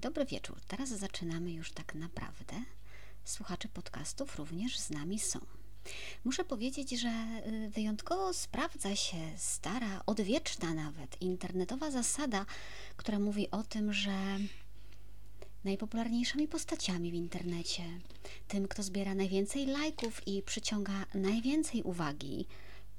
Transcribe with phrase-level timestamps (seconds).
[0.00, 0.60] Dobry wieczór.
[0.68, 2.54] Teraz zaczynamy już tak naprawdę.
[3.24, 5.38] Słuchacze podcastów również z nami są.
[6.24, 7.08] Muszę powiedzieć, że
[7.46, 12.46] y, wyjątkowo sprawdza się stara, odwieczna nawet internetowa zasada,
[12.96, 14.38] która mówi o tym, że
[15.64, 17.82] najpopularniejszymi postaciami w internecie,
[18.48, 22.46] tym, kto zbiera najwięcej lajków i przyciąga najwięcej uwagi,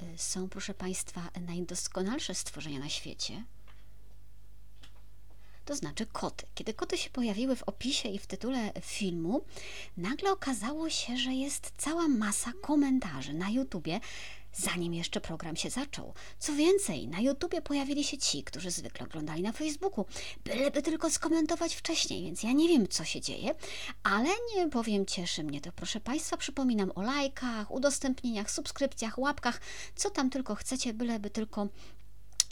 [0.02, 3.44] y, są, proszę Państwa, najdoskonalsze stworzenia na świecie
[5.68, 6.46] to znaczy koty.
[6.56, 9.42] Kiedy koty się pojawiły w opisie i w tytule filmu,
[9.98, 14.00] nagle okazało się, że jest cała masa komentarzy na YouTubie,
[14.54, 16.14] zanim jeszcze program się zaczął.
[16.40, 20.06] Co więcej, na YouTubie pojawili się ci, którzy zwykle oglądali na Facebooku,
[20.46, 23.56] byleby tylko skomentować wcześniej, więc ja nie wiem, co się dzieje,
[24.04, 25.72] ale nie powiem, cieszy mnie to.
[25.72, 29.62] Proszę Państwa, przypominam o lajkach, udostępnieniach, subskrypcjach, łapkach,
[29.96, 31.68] co tam tylko chcecie, byleby tylko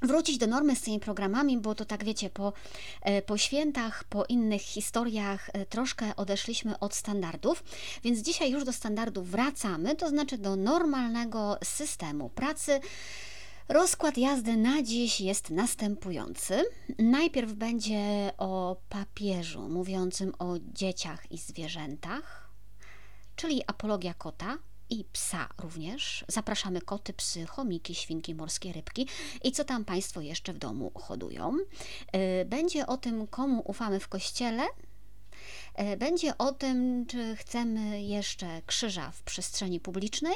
[0.02, 2.54] wrócić do normy z tymi programami, bo to tak wiecie, po,
[3.02, 7.64] e, po świętach, po innych historiach e, troszkę odeszliśmy od standardów,
[8.04, 12.80] więc dzisiaj już do standardów wracamy, to znaczy do normalnego systemu pracy.
[13.70, 16.64] Rozkład jazdy na dziś jest następujący.
[17.00, 22.50] Najpierw będzie o papieżu mówiącym o dzieciach i zwierzętach,
[23.36, 24.58] czyli apologia kota,
[24.90, 26.26] i psa również.
[26.28, 29.08] Zapraszamy koty, psy, chomiki, świnki, morskie rybki
[29.44, 31.58] i co tam Państwo jeszcze w domu hodują.
[32.42, 34.64] Y, będzie o tym, komu ufamy w kościele.
[35.94, 40.36] Y, będzie o tym, czy chcemy jeszcze krzyża w przestrzeni publicznej.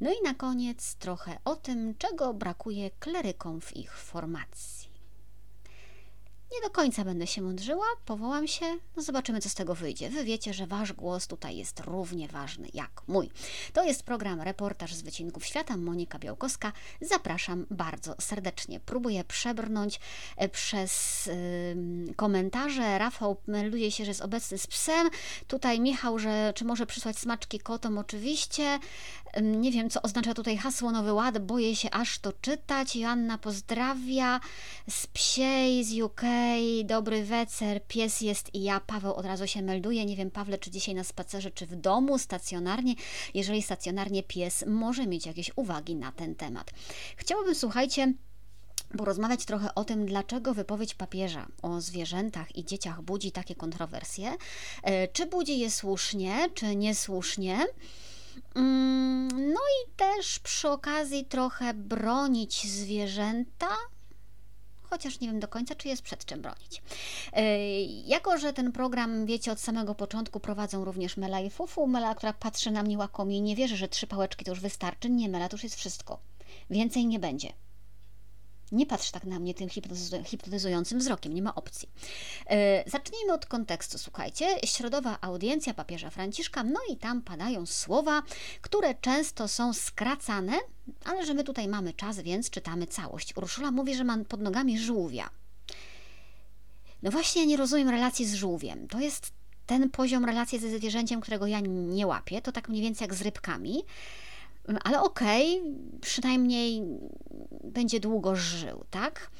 [0.00, 4.81] No i na koniec trochę o tym, czego brakuje klerykom w ich formacji.
[6.52, 10.10] Nie do końca będę się mądrzyła, powołam się, no zobaczymy, co z tego wyjdzie.
[10.10, 13.30] Wy wiecie, że wasz głos tutaj jest równie ważny jak mój.
[13.72, 16.72] To jest program Reportaż z Wycinków Świata, Monika Białkowska.
[17.00, 18.80] Zapraszam bardzo serdecznie.
[18.80, 20.00] Próbuję przebrnąć
[20.36, 21.26] e, przez
[22.06, 22.98] yy, komentarze.
[22.98, 25.10] Rafał melduje się, że jest obecny z psem.
[25.46, 27.98] Tutaj Michał, że czy może przysłać smaczki kotom?
[27.98, 28.78] Oczywiście.
[29.40, 32.96] Nie wiem, co oznacza tutaj hasło Nowy Ład, boję się aż to czytać.
[32.96, 34.40] Joanna pozdrawia
[34.90, 36.20] z psiej, z UK
[36.84, 38.80] dobry wecer, pies jest i ja.
[38.80, 40.04] Paweł od razu się melduje.
[40.04, 42.94] Nie wiem, Pawle, czy dzisiaj na spacerze, czy w domu, stacjonarnie.
[43.34, 46.70] Jeżeli stacjonarnie, pies może mieć jakieś uwagi na ten temat.
[47.16, 48.12] Chciałabym, słuchajcie,
[48.98, 54.32] porozmawiać trochę o tym, dlaczego wypowiedź papieża o zwierzętach i dzieciach budzi takie kontrowersje.
[54.82, 57.58] E, czy budzi je słusznie, czy niesłusznie?
[58.54, 63.68] Mm, no i też przy okazji trochę bronić zwierzęta,
[64.82, 66.82] chociaż nie wiem do końca, czy jest przed czym bronić.
[67.32, 72.14] E, jako, że ten program, wiecie, od samego początku prowadzą również Mela i Fufu, Mela,
[72.14, 75.10] która patrzy na mnie łakomie i nie wierzy, że trzy pałeczki to już wystarczy.
[75.10, 76.18] Nie, Mela, to już jest wszystko.
[76.70, 77.52] Więcej nie będzie.
[78.72, 79.68] Nie patrz tak na mnie tym
[80.24, 81.88] hipnotyzującym wzrokiem, nie ma opcji.
[82.46, 84.46] E, zacznijmy od kontekstu, słuchajcie.
[84.64, 88.22] Środowa audiencja papieża Franciszka, no i tam padają słowa,
[88.60, 90.52] które często są skracane,
[91.04, 93.36] ale że my tutaj mamy czas, więc czytamy całość.
[93.36, 95.30] Urszula mówi, że ma pod nogami żółwia.
[97.02, 98.88] No właśnie, ja nie rozumiem relacji z żółwiem.
[98.88, 99.32] To jest
[99.66, 102.42] ten poziom relacji ze zwierzęciem, którego ja nie łapię.
[102.42, 103.84] To tak mniej więcej jak z rybkami.
[104.84, 106.82] Ale okej, okay, przynajmniej
[107.64, 109.30] będzie długo żył, tak?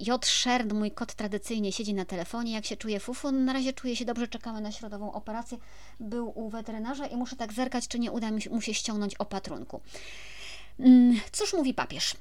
[0.00, 0.26] J.
[0.26, 4.04] Sherd, mój kot tradycyjnie siedzi na telefonie, jak się czuje fufu, na razie czuje się
[4.04, 5.58] dobrze, czekamy na środową operację,
[6.00, 9.80] był u weterynarza i muszę tak zerkać, czy nie uda mu się ściągnąć opatrunku.
[10.78, 12.16] Mm, cóż mówi papież?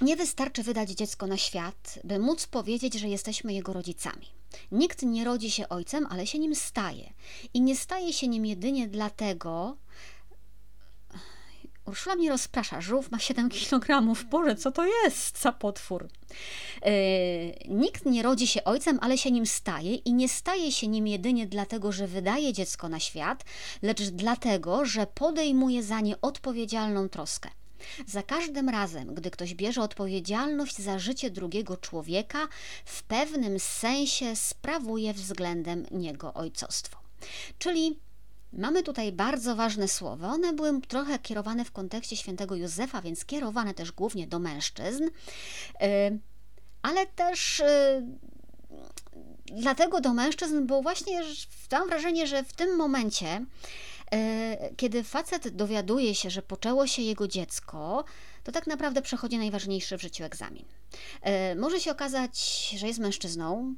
[0.00, 4.26] Nie wystarczy wydać dziecko na świat, by móc powiedzieć, że jesteśmy jego rodzicami.
[4.72, 7.12] Nikt nie rodzi się ojcem, ale się nim staje.
[7.54, 9.76] I nie staje się nim jedynie dlatego,
[11.86, 12.80] Urszula mnie rozprasza.
[12.80, 14.02] Żółw ma 7 kg.
[14.30, 16.08] Boże, co to jest za potwór?
[16.84, 16.92] Yy,
[17.68, 21.46] nikt nie rodzi się ojcem, ale się nim staje i nie staje się nim jedynie
[21.46, 23.44] dlatego, że wydaje dziecko na świat,
[23.82, 27.50] lecz dlatego, że podejmuje za nie odpowiedzialną troskę.
[28.06, 32.48] Za każdym razem, gdy ktoś bierze odpowiedzialność za życie drugiego człowieka,
[32.84, 36.98] w pewnym sensie sprawuje względem niego ojcostwo.
[37.58, 37.98] Czyli
[38.52, 40.28] Mamy tutaj bardzo ważne słowa.
[40.28, 45.08] One były trochę kierowane w kontekście świętego Józefa, więc kierowane też głównie do mężczyzn, y,
[46.82, 47.64] ale też y,
[49.46, 51.20] dlatego do mężczyzn, bo właśnie
[51.72, 53.46] mam wrażenie, że w tym momencie,
[54.14, 58.04] y, kiedy facet dowiaduje się, że poczęło się jego dziecko,
[58.44, 60.64] to tak naprawdę przechodzi najważniejszy w życiu egzamin.
[61.56, 62.38] Może się okazać,
[62.76, 63.74] że jest mężczyzną,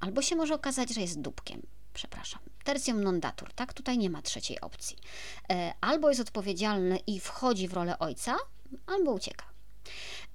[0.00, 1.62] albo się może okazać, że jest dupkiem
[1.96, 3.72] przepraszam, tertium non datur, tak?
[3.72, 4.96] Tutaj nie ma trzeciej opcji.
[5.50, 8.36] E, albo jest odpowiedzialny i wchodzi w rolę ojca,
[8.86, 9.44] albo ucieka.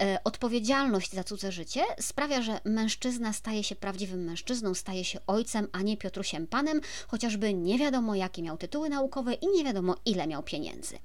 [0.01, 5.67] E, odpowiedzialność za cudze życie sprawia, że mężczyzna staje się prawdziwym mężczyzną, staje się ojcem,
[5.71, 10.27] a nie Piotrusiem Panem, chociażby nie wiadomo jakie miał tytuły naukowe i nie wiadomo ile
[10.27, 10.99] miał pieniędzy.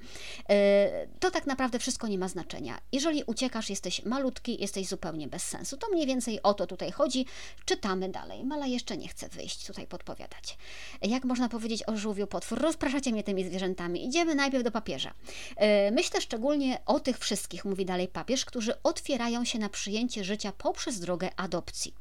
[0.48, 2.78] E, to tak naprawdę wszystko nie ma znaczenia.
[2.92, 5.76] Jeżeli uciekasz, jesteś malutki, jesteś zupełnie bez sensu.
[5.76, 7.26] To mniej więcej o to tutaj chodzi.
[7.64, 8.44] Czytamy dalej.
[8.44, 10.58] Mala jeszcze nie chce wyjść tutaj podpowiadać.
[11.02, 12.60] Jak można powiedzieć o żółwiu potwór?
[12.60, 14.06] Rozpraszacie mnie tymi zwierzętami.
[14.06, 15.14] Idziemy najpierw do papieża.
[15.56, 20.52] E, myślę szczególnie o tych wszystkich, mówi dalej papież, którzy otwierają się na przyjęcie życia
[20.52, 21.94] poprzez drogę adopcji.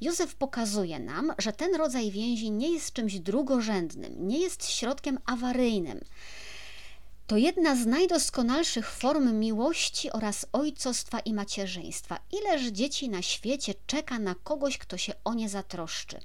[0.00, 6.00] Józef pokazuje nam, że ten rodzaj więzi nie jest czymś drugorzędnym, nie jest środkiem awaryjnym.
[7.26, 12.20] To jedna z najdoskonalszych form miłości oraz ojcostwa i macierzyństwa.
[12.32, 16.20] Ileż dzieci na świecie czeka na kogoś, kto się o nie zatroszczy.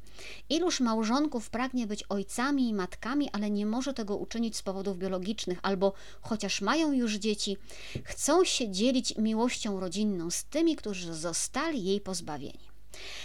[0.50, 5.60] Iluż małżonków pragnie być ojcami i matkami, ale nie może tego uczynić z powodów biologicznych,
[5.62, 7.58] albo chociaż mają już dzieci,
[8.04, 12.70] chcą się dzielić miłością rodzinną z tymi, którzy zostali jej pozbawieni.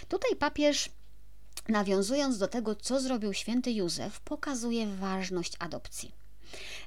[0.09, 0.91] Tutaj papież
[1.69, 6.24] nawiązując do tego, co zrobił święty Józef, pokazuje ważność adopcji.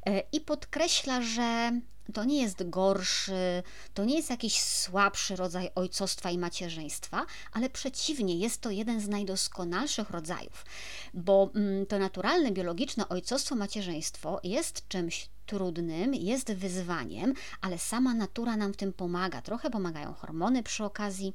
[0.06, 1.72] E, i podkreśla, że
[2.14, 8.36] to nie jest gorszy, to nie jest jakiś słabszy rodzaj ojcostwa i macierzyństwa, ale przeciwnie,
[8.36, 10.66] jest to jeden z najdoskonalszych rodzajów,
[11.14, 18.58] bo mm, to naturalne, biologiczne ojcostwo, macierzyństwo jest czymś trudnym, jest wyzwaniem, ale sama natura
[18.58, 19.42] nam w tym pomaga.
[19.42, 21.34] Trochę pomagają hormony przy okazji.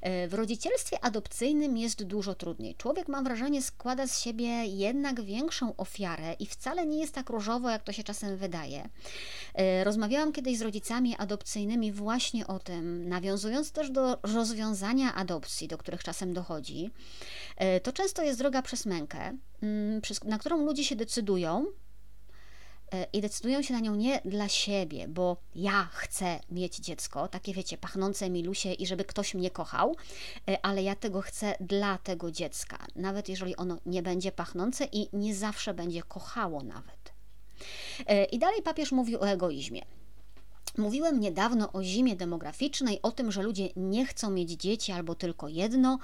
[0.00, 2.74] E, w rodzicielstwie adopcyjnym jest dużo trudniej.
[2.74, 7.70] Człowiek, mam wrażenie, składa z siebie jednak większą ofiarę i wcale nie jest tak różowo,
[7.70, 8.88] jak to się czasem wydaje.
[9.54, 15.78] E, rozmawiałam kiedyś z rodzicami adopcyjnymi właśnie o tym, nawiązując też do rozwiązania adopcji, do
[15.78, 16.90] których czasem dochodzi.
[17.56, 19.32] E, to często jest droga przez mękę,
[19.62, 21.66] mm, na którą ludzie się decydują,
[23.12, 27.78] i decydują się na nią nie dla siebie, bo ja chcę mieć dziecko, takie wiecie,
[27.78, 29.96] pachnące milusie i żeby ktoś mnie kochał,
[30.48, 35.08] e, ale ja tego chcę dla tego dziecka, nawet jeżeli ono nie będzie pachnące i
[35.12, 37.12] nie zawsze będzie kochało nawet.
[38.06, 39.82] E, I dalej papież mówi o egoizmie.
[40.78, 45.48] Mówiłem niedawno o zimie demograficznej, o tym, że ludzie nie chcą mieć dzieci albo tylko
[45.48, 45.98] jedno,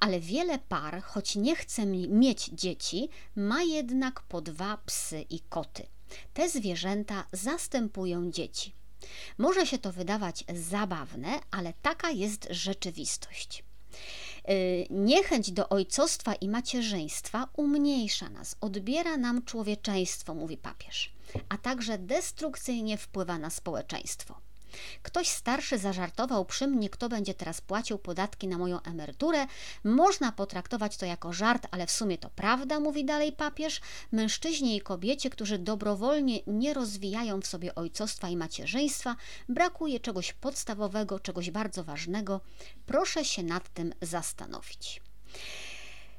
[0.00, 5.86] ale wiele par, choć nie chce mieć dzieci, ma jednak po dwa psy i koty.
[6.34, 8.72] Te zwierzęta zastępują dzieci.
[9.38, 13.64] Może się to wydawać zabawne, ale taka jest rzeczywistość.
[14.50, 21.12] Y, niechęć do ojcostwa i macierzyństwa umniejsza nas, odbiera nam człowieczeństwo, mówi papież,
[21.48, 24.45] a także destrukcyjnie wpływa na społeczeństwo.
[25.02, 29.46] Ktoś starszy zażartował przy mnie, kto będzie teraz płacił podatki na moją emeryturę.
[29.84, 33.80] Można potraktować to jako żart, ale w sumie to prawda, mówi dalej papież.
[34.12, 39.16] Mężczyźnie i kobiecie, którzy dobrowolnie nie rozwijają w sobie ojcostwa i macierzyństwa,
[39.48, 42.40] brakuje czegoś podstawowego, czegoś bardzo ważnego.
[42.86, 45.00] Proszę się nad tym zastanowić.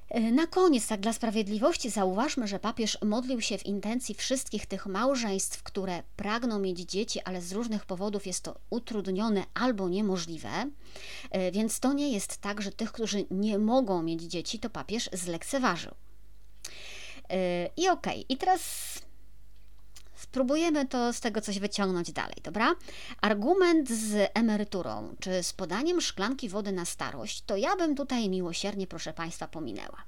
[0.09, 4.85] E, na koniec, tak dla sprawiedliwości, zauważmy, że papież modlił się w intencji wszystkich tych
[4.85, 10.69] małżeństw, które pragną mieć dzieci, ale z różnych powodów jest to utrudnione albo niemożliwe.
[11.31, 15.09] E, więc to nie jest tak, że tych, którzy nie mogą mieć dzieci, to papież
[15.13, 15.91] zlekceważył.
[17.29, 18.25] E, I okej, okay.
[18.29, 18.61] i teraz
[20.37, 22.75] Spróbujemy to z tego coś wyciągnąć dalej, dobra?
[23.21, 28.87] Argument z emeryturą, czy z podaniem szklanki wody na starość, to ja bym tutaj miłosiernie,
[28.87, 30.03] proszę Państwa, pominęła.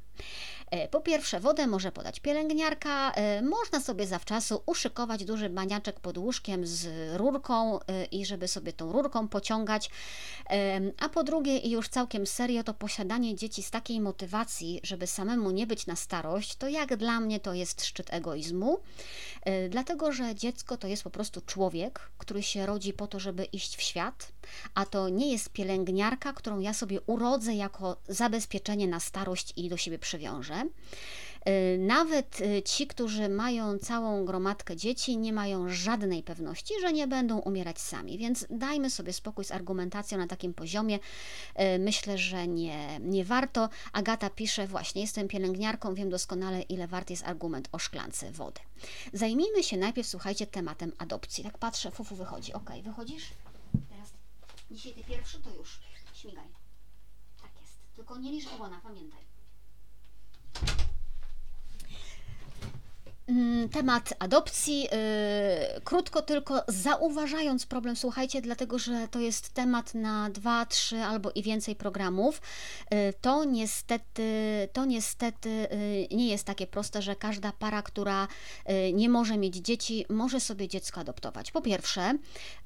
[0.72, 6.18] E, po pierwsze, wodę może podać pielęgniarka, e, można sobie zawczasu uszykować duży baniaczek pod
[6.18, 9.90] łóżkiem z rurką e, i żeby sobie tą rurką pociągać.
[11.00, 15.52] A po drugie, i już całkiem serio, to posiadanie dzieci z takiej motywacji, żeby samemu
[15.52, 18.80] nie być na starość, to jak dla mnie to jest szczyt egoizmu,
[19.70, 23.76] dlatego że dziecko to jest po prostu człowiek, który się rodzi po to, żeby iść
[23.78, 24.32] w świat,
[24.76, 29.78] a to nie jest pielęgniarka, którą ja sobie urodzę jako zabezpieczenie na starość i do
[29.78, 30.59] siebie przywiążę.
[31.48, 37.08] Y, nawet y, ci, którzy mają całą gromadkę dzieci, nie mają żadnej pewności, że nie
[37.08, 40.96] będą umierać sami, więc dajmy sobie spokój z argumentacją na takim poziomie.
[40.96, 43.70] Y, myślę, że nie, nie warto.
[43.94, 48.62] Agata pisze, właśnie jestem pielęgniarką, wiem doskonale, ile wart jest argument o szklance wody.
[49.14, 51.44] Zajmijmy się najpierw, słuchajcie, tematem adopcji.
[51.44, 52.54] Tak patrzę, fufu wychodzi.
[52.54, 53.30] Ok, wychodzisz?
[53.90, 54.10] Teraz
[54.72, 55.80] dzisiaj ty pierwszy, to już
[56.14, 56.48] śmigaj.
[57.42, 57.74] Tak jest.
[57.96, 59.29] Tylko nie licz ogona, pamiętaj.
[63.30, 64.82] Mm, temat adopcji.
[64.82, 71.32] Yy, krótko tylko zauważając problem, słuchajcie, dlatego że to jest temat na dwa, trzy albo
[71.32, 72.42] i więcej programów.
[72.92, 74.24] Yy, to niestety,
[74.74, 78.28] to niestety yy, nie jest takie proste, że każda para, która
[78.94, 81.52] nie może mieć dzieci, może sobie dziecko adoptować.
[81.52, 82.14] Po pierwsze,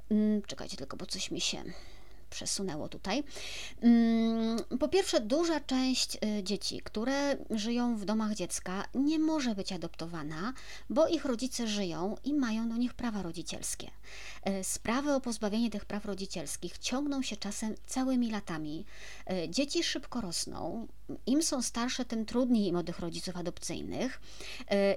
[0.09, 1.63] yy, czekajcie tylko, bo coś mi się
[2.33, 3.23] przesunęło tutaj.
[3.81, 9.71] Mm, po pierwsze, duża część y, dzieci, które żyją w domach dziecka, nie może być
[9.71, 10.53] adoptowana,
[10.89, 13.87] bo ich rodzice żyją i mają do nich prawa rodzicielskie.
[14.59, 18.85] Y, sprawy o pozbawienie tych praw rodzicielskich ciągną się czasem całymi latami.
[19.45, 20.87] Y, dzieci szybko rosną.
[21.25, 24.21] Im są starsze, tym trudniej im o tych rodziców adopcyjnych.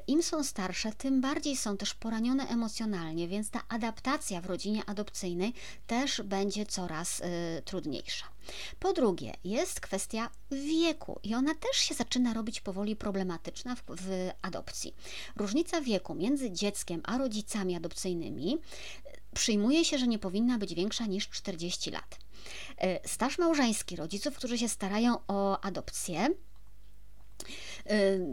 [0.07, 5.53] Im są starsze, tym bardziej są też poranione emocjonalnie, więc ta adaptacja w rodzinie adopcyjnej
[5.87, 8.27] też będzie coraz y, trudniejsza.
[8.81, 14.31] Po drugie, jest kwestia wieku i ona też się zaczyna robić powoli problematyczna w, w
[14.43, 14.95] adopcji.
[15.37, 18.59] Różnica wieku między dzieckiem a rodzicami adopcyjnymi y,
[19.35, 22.19] przyjmuje się, że nie powinna być większa niż 40 lat.
[22.85, 26.29] Y, staż małżeński rodziców, którzy się starają o adopcję,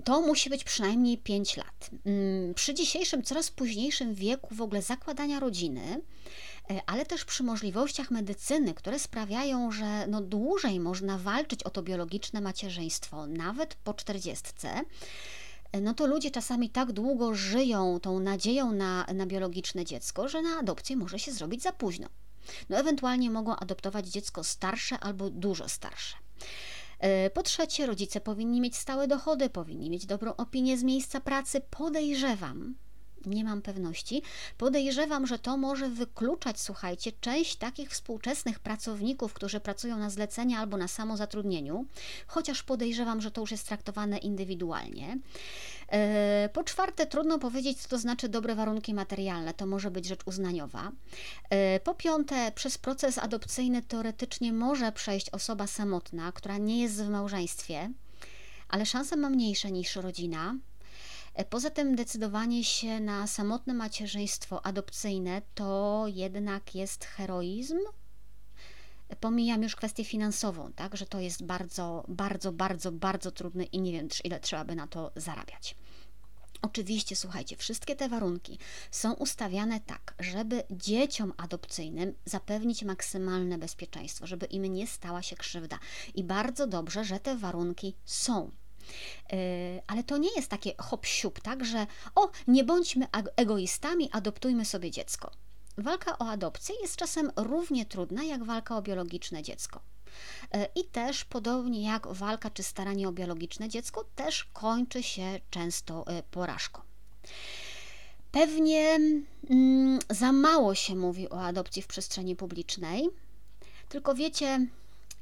[0.03, 1.89] to musi być przynajmniej 5 lat.
[2.05, 6.01] Mm, przy dzisiejszym, coraz późniejszym wieku w ogóle zakładania rodziny,
[6.85, 12.41] ale też przy możliwościach medycyny, które sprawiają, że no dłużej można walczyć o to biologiczne
[12.41, 14.43] macierzyństwo, nawet po 40
[15.71, 20.41] e, no to ludzie czasami tak długo żyją tą nadzieją na, na biologiczne dziecko, że
[20.41, 22.07] na adopcję może się zrobić za późno.
[22.69, 26.15] No ewentualnie mogą adoptować dziecko starsze albo dużo starsze.
[26.99, 31.61] E, po trzecie, rodzice powinni mieć stałe dochody, powinni mieć dobrą opinię z miejsca pracy.
[31.69, 32.75] Podejrzewam,
[33.25, 34.21] nie mam pewności.
[34.57, 40.77] Podejrzewam, że to może wykluczać, słuchajcie, część takich współczesnych pracowników, którzy pracują na zlecenia albo
[40.77, 41.85] na samozatrudnieniu,
[42.27, 45.17] chociaż podejrzewam, że to już jest traktowane indywidualnie.
[45.91, 49.53] E, po czwarte, trudno powiedzieć, co to znaczy dobre warunki materialne.
[49.53, 50.91] To może być rzecz uznaniowa.
[51.49, 57.09] E, po piąte, przez proces adopcyjny teoretycznie może przejść osoba samotna, która nie jest w
[57.09, 57.89] małżeństwie,
[58.69, 60.55] ale szanse ma mniejsze niż rodzina.
[61.33, 67.79] E, poza tym decydowanie się na samotne macierzyństwo adopcyjne to jednak jest heroizm.
[69.19, 73.91] Pomijam już kwestię finansową, tak, że to jest bardzo, bardzo, bardzo, bardzo trudne i nie
[73.91, 75.75] wiem ile trzeba by na to zarabiać.
[76.61, 78.59] Oczywiście, słuchajcie, wszystkie te warunki
[78.91, 85.79] są ustawiane tak, żeby dzieciom adopcyjnym zapewnić maksymalne bezpieczeństwo, żeby im nie stała się krzywda.
[86.15, 88.51] I bardzo dobrze, że te warunki są.
[89.33, 89.35] E,
[89.87, 94.91] ale to nie jest takie hop siup, tak, że o, nie bądźmy egoistami, adoptujmy sobie
[94.91, 95.31] dziecko.
[95.77, 99.79] Walka o adopcję jest czasem równie trudna jak walka o biologiczne dziecko.
[100.51, 106.07] E, I też, podobnie jak walka czy staranie o biologiczne dziecko, też kończy się często
[106.07, 106.81] e, porażką.
[108.31, 108.99] Pewnie
[109.49, 113.09] mm, za mało się mówi o adopcji w przestrzeni publicznej,
[113.89, 114.67] tylko wiecie,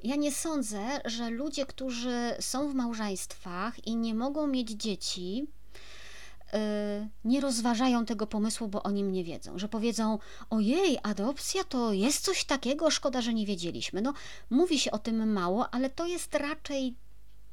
[0.03, 5.47] ja nie sądzę, że ludzie, którzy są w małżeństwach i nie mogą mieć dzieci,
[6.53, 6.57] y,
[7.25, 9.59] nie rozważają tego pomysłu, bo o nim nie wiedzą.
[9.59, 14.01] Że powiedzą: Ojej, adopcja to jest coś takiego, szkoda, że nie wiedzieliśmy.
[14.01, 14.13] No,
[14.49, 16.95] mówi się o tym mało, ale to jest raczej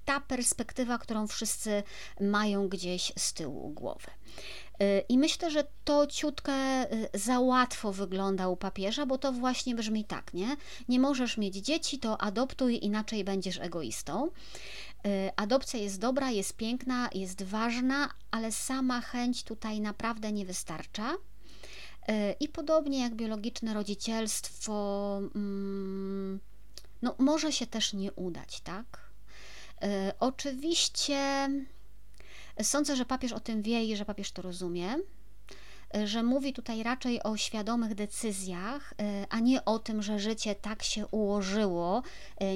[0.09, 1.83] ta perspektywa, którą wszyscy
[2.21, 4.07] mają gdzieś z tyłu głowy.
[4.83, 6.53] Y, I myślę, że to ciutkę
[6.93, 10.57] y, za łatwo wygląda u papieża, bo to właśnie brzmi tak, nie?
[10.89, 14.27] Nie możesz mieć dzieci, to adoptuj, inaczej będziesz egoistą.
[14.27, 21.15] Y, adopcja jest dobra, jest piękna, jest ważna, ale sama chęć tutaj naprawdę nie wystarcza.
[22.41, 26.41] I podobnie jak biologiczne rodzicielstwo, mm,
[27.03, 29.08] no, może się też nie udać, tak?
[30.21, 31.49] Oczywiście
[32.63, 34.97] Sądzę, że papież o tym wie i że papież to rozumie
[36.05, 38.95] że mówi tutaj raczej o świadomych decyzjach,
[39.31, 42.03] a nie o tym, że życie tak się ułożyło,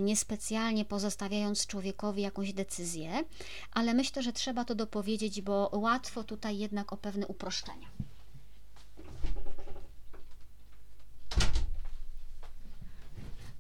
[0.01, 3.25] niespecjalnie pozostawiając człowiekowi jakąś decyzję,
[3.73, 7.89] ale myślę, że trzeba to dopowiedzieć, bo łatwo tutaj jednak o pewne uproszczenia.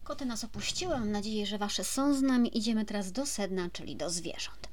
[0.04, 2.58] Koty nas opuściły, mam nadzieję, że Wasze są z nami.
[2.58, 4.68] Idziemy teraz do sedna, czyli do zwierząt.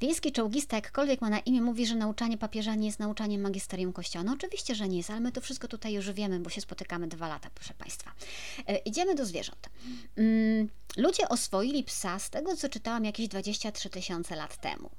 [0.00, 4.24] Wiejski czołgista, jakkolwiek ma na imię, mówi, że nauczanie papieża nie jest nauczaniem magisterium kościoła.
[4.24, 7.08] No oczywiście, że nie jest, ale my to wszystko tutaj już wiemy, bo się spotykamy
[7.08, 8.12] dwa lata, proszę Państwa.
[8.66, 9.68] E, idziemy do zwierząt.
[10.16, 14.90] Mm, ludzie oswoili psa, z tego co czytałam, jakieś 23 tysiące lat temu.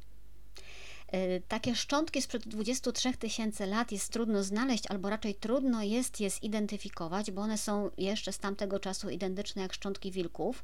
[1.11, 6.29] E, takie szczątki sprzed 23 tysięcy lat jest trudno znaleźć, albo raczej trudno jest je
[6.29, 10.63] zidentyfikować, bo one są jeszcze z tamtego czasu identyczne jak szczątki wilków.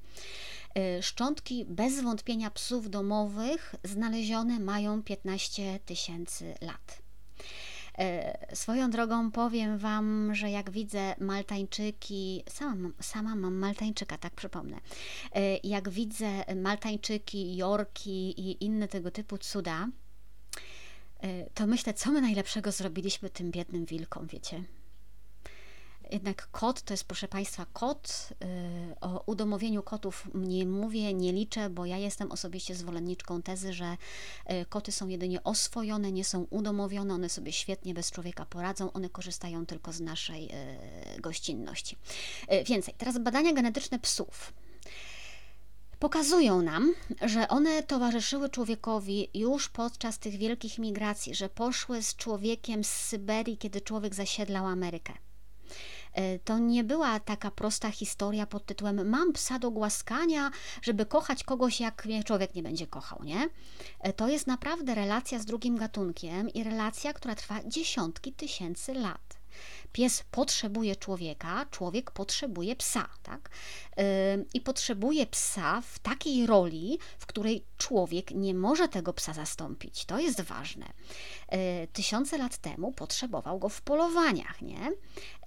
[0.75, 7.01] E, szczątki bez wątpienia psów domowych znalezione mają 15 tysięcy lat.
[7.97, 14.77] E, swoją drogą powiem Wam, że jak widzę Maltańczyki, sama, sama mam Maltańczyka, tak przypomnę,
[15.63, 19.87] jak widzę Maltańczyki, Jorki i inne tego typu cuda,
[21.53, 24.63] to myślę, co my najlepszego zrobiliśmy tym biednym wilkom, wiecie?
[26.12, 28.29] Jednak kot to jest, proszę Państwa, kot.
[28.91, 33.98] Y, o udomowieniu kotów nie mówię, nie liczę, bo ja jestem osobiście zwolenniczką tezy, że
[34.51, 39.10] y, koty są jedynie oswojone, nie są udomowione, one sobie świetnie bez człowieka poradzą, one
[39.10, 40.50] korzystają tylko z naszej
[41.19, 41.98] gościnności.
[42.65, 44.53] Więcej, teraz badania genetyczne psów
[46.05, 52.83] pokazują nam, że one towarzyszyły człowiekowi już podczas tych wielkich migracji, że poszły z człowiekiem
[52.83, 55.13] z Syberii, kiedy człowiek zasiedlał Amerykę.
[56.13, 61.43] E, to nie była taka prosta historia pod tytułem mam psa do głaskania, żeby kochać
[61.43, 63.50] kogoś, jak mnie człowiek nie będzie kochał, nie?
[64.00, 69.38] E, to jest naprawdę relacja z drugim gatunkiem i relacja, która trwa dziesiątki tysięcy lat.
[69.95, 73.49] Pies potrzebuje człowieka, człowiek potrzebuje psa, tak?
[74.53, 80.05] I potrzebuje psa w takiej roli, w której człowiek nie może tego psa zastąpić.
[80.05, 80.85] To jest ważne.
[81.47, 84.91] E, tysiące lat temu potrzebował go w polowaniach, nie?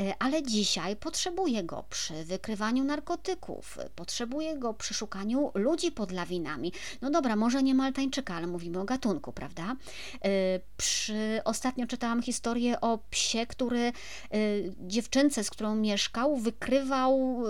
[0.01, 6.73] E, ale dzisiaj potrzebuje go przy wykrywaniu narkotyków, potrzebuje go przy szukaniu ludzi pod lawinami.
[7.01, 9.77] No dobra, może nie Maltańczyka, ale mówimy o gatunku, prawda?
[10.25, 11.41] E, przy...
[11.45, 13.93] Ostatnio czytałam historię o psie, który
[14.79, 17.43] dziewczynce, z którą mieszkał, wykrywał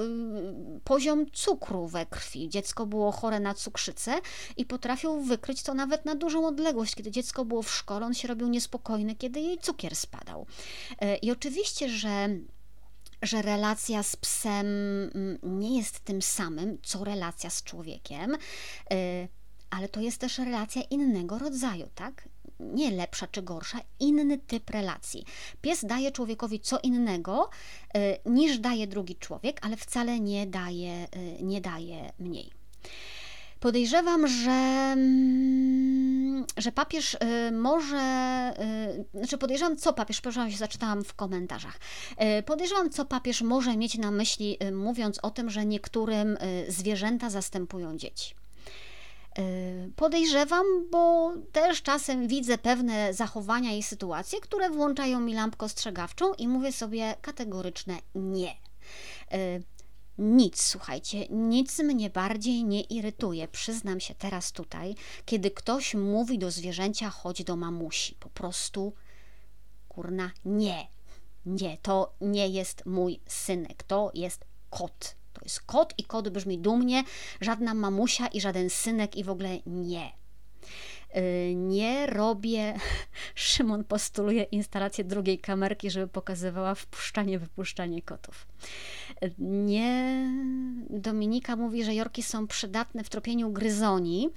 [0.84, 2.48] poziom cukru we krwi.
[2.48, 4.14] Dziecko było chore na cukrzycę
[4.56, 6.94] i potrafił wykryć to nawet na dużą odległość.
[6.94, 10.46] Kiedy dziecko było w szkole, on się robił niespokojny, kiedy jej cukier spadał.
[11.00, 12.28] E, I oczywiście, że
[13.22, 18.36] że relacja z psem mm, nie jest tym samym, co relacja z człowiekiem,
[19.70, 22.28] ale to jest też relacja innego rodzaju, tak?
[22.60, 25.24] Nie lepsza czy gorsza, inny typ relacji.
[25.60, 27.50] Pies daje człowiekowi co innego
[27.94, 31.08] e, niż daje drugi człowiek, ale wcale nie daje,
[31.40, 32.58] nie daje mniej.
[33.60, 34.50] Podejrzewam, że,
[34.92, 38.54] mm, że papież y, może,
[39.14, 41.78] y, znaczy podejrzewam, co papież, przepraszam, się zaczytałam w komentarzach.
[42.38, 46.38] Y, podejrzewam, co papież może mieć na myśli, mówiąc o tym, że niektórym
[46.68, 48.34] zwierzęta zastępują dzieci.
[49.96, 56.48] Podejrzewam, bo też czasem widzę pewne zachowania i sytuacje, które włączają mi lampkę ostrzegawczą i
[56.48, 58.56] mówię sobie kategoryczne nie.
[60.18, 64.94] Nic, słuchajcie, nic mnie bardziej nie irytuje, przyznam się teraz tutaj,
[65.26, 68.14] kiedy ktoś mówi do zwierzęcia chodź do mamusi.
[68.20, 68.92] Po prostu,
[69.88, 70.86] kurna, nie.
[71.46, 75.17] Nie, to nie jest mój synek, to jest kot.
[75.38, 77.04] To jest kot i kot brzmi dumnie,
[77.40, 80.12] żadna mamusia i żaden synek i w ogóle nie.
[81.16, 82.74] Y, nie robię.
[83.34, 88.46] Szymon postuluje instalację drugiej kamerki, żeby pokazywała wpuszczanie, wypuszczanie kotów.
[89.38, 90.28] Nie.
[90.90, 94.28] Dominika mówi, że jorki są przydatne w tropieniu gryzoni.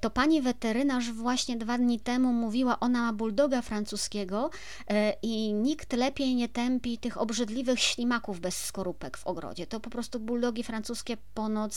[0.00, 4.50] To pani weterynarz właśnie dwa dni temu mówiła, ona ma buldoga francuskiego
[4.90, 9.66] e, i nikt lepiej nie tępi tych obrzydliwych ślimaków bez skorupek w ogrodzie.
[9.66, 11.72] To po prostu buldogi francuskie ponoć,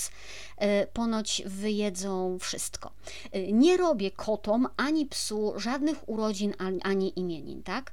[0.57, 2.91] e, ponoć wyjedzą wszystko.
[3.31, 7.91] E, nie robię kotom ani psu żadnych urodzin ani imienin, tak?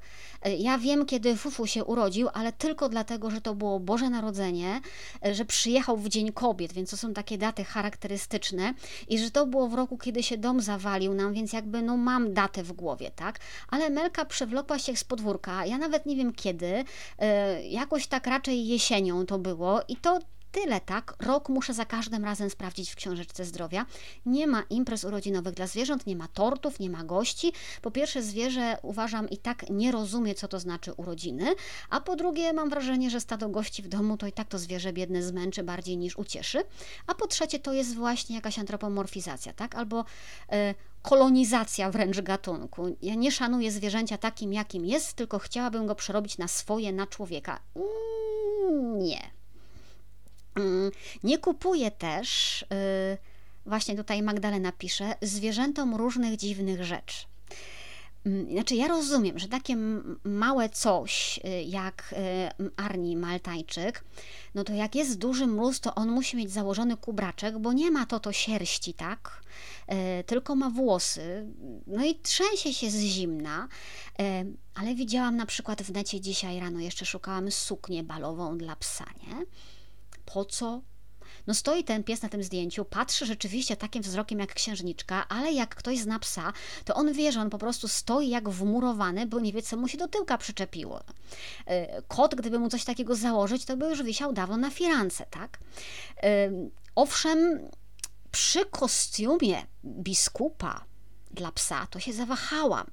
[0.59, 4.81] Ja wiem, kiedy Fufu się urodził, ale tylko dlatego, że to było Boże Narodzenie,
[5.33, 8.75] że przyjechał w Dzień Kobiet, więc to są takie daty charakterystyczne
[9.09, 12.35] i że to było w roku, kiedy się dom zawalił nam, więc jakby no mam
[12.35, 13.39] datę w głowie, tak?
[13.69, 16.85] Ale Melka przewlokła się z podwórka, ja nawet nie wiem kiedy,
[17.19, 20.19] e, jakoś tak raczej jesienią to było i to
[20.53, 21.15] tyle, tak?
[21.21, 23.87] Rok muszę za każdym razem sprawdzić w książeczce zdrowia.
[24.27, 27.53] Nie ma imprez urodzinowych dla zwierząt, nie ma tortów, nie ma gości.
[27.83, 31.55] Po pierwsze, zwierzę uważam i tak nie rozumie, co to znaczy urodziny,
[31.91, 34.93] a po drugie, mam wrażenie, że stado gości w domu to i tak to zwierzę
[34.93, 36.63] biedne zmęczy bardziej niż ucieszy.
[37.07, 39.75] A po trzecie, to jest właśnie jakaś antropomorfizacja, tak?
[39.75, 40.05] Albo
[40.53, 42.97] e, kolonizacja wręcz gatunku.
[43.03, 47.61] Ja nie szanuję zwierzęcia takim, jakim jest, tylko chciałabym go przerobić na swoje, na człowieka.
[47.77, 49.36] Mm, nie.
[50.57, 50.91] Mm,
[51.25, 52.67] nie kupuję też, y,
[53.67, 57.27] właśnie tutaj Magdalena pisze, zwierzętom różnych dziwnych rzeczy.
[58.27, 59.77] Mm, znaczy, ja rozumiem, że takie
[60.25, 62.15] małe coś y, jak
[62.61, 64.05] y, Arni Maltańczyk,
[64.55, 68.07] no to jak jest duży mróz, to on musi mieć założony kubraczek, bo nie ma
[68.07, 69.47] to to sierści, tak?
[70.27, 71.47] Tylko ma włosy,
[71.87, 73.69] no i trzęsie się z zimna.
[74.75, 79.47] Ale widziałam na przykład w necie dzisiaj rano, jeszcze szukałam suknię balową dla psa, nie?
[80.27, 80.83] Po co?
[81.47, 85.75] No stoi ten pies na tym zdjęciu, patrzy rzeczywiście takim wzrokiem jak księżniczka, ale jak
[85.75, 86.53] ktoś zna psa,
[86.85, 89.89] to on wie, że on po prostu stoi jak wmurowany, bo nie wie, co mu
[89.89, 91.01] się do tyłka przyczepiło.
[91.67, 95.59] E, kot, gdyby mu coś takiego założyć, to by już wisiał dawno na firance, tak?
[96.23, 96.51] E,
[96.95, 97.69] owszem,
[98.31, 100.85] przy kostiumie biskupa
[101.31, 102.87] dla psa to się zawahałam.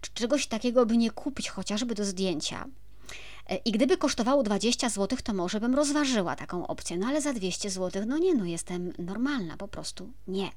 [0.00, 2.66] Czy czegoś takiego by nie kupić chociażby do zdjęcia?
[3.48, 7.32] E, I gdyby kosztowało 20 zł, to może bym rozważyła taką opcję, no ale za
[7.32, 10.50] 200 zł, no nie, no jestem normalna, po prostu nie.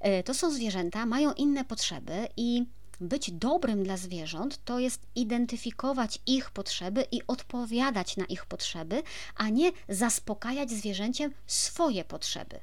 [0.00, 2.66] E, to są zwierzęta, mają inne potrzeby i
[3.00, 9.02] być dobrym dla zwierząt to jest identyfikować ich potrzeby i odpowiadać na ich potrzeby,
[9.36, 12.60] a nie zaspokajać zwierzęciem swoje potrzeby.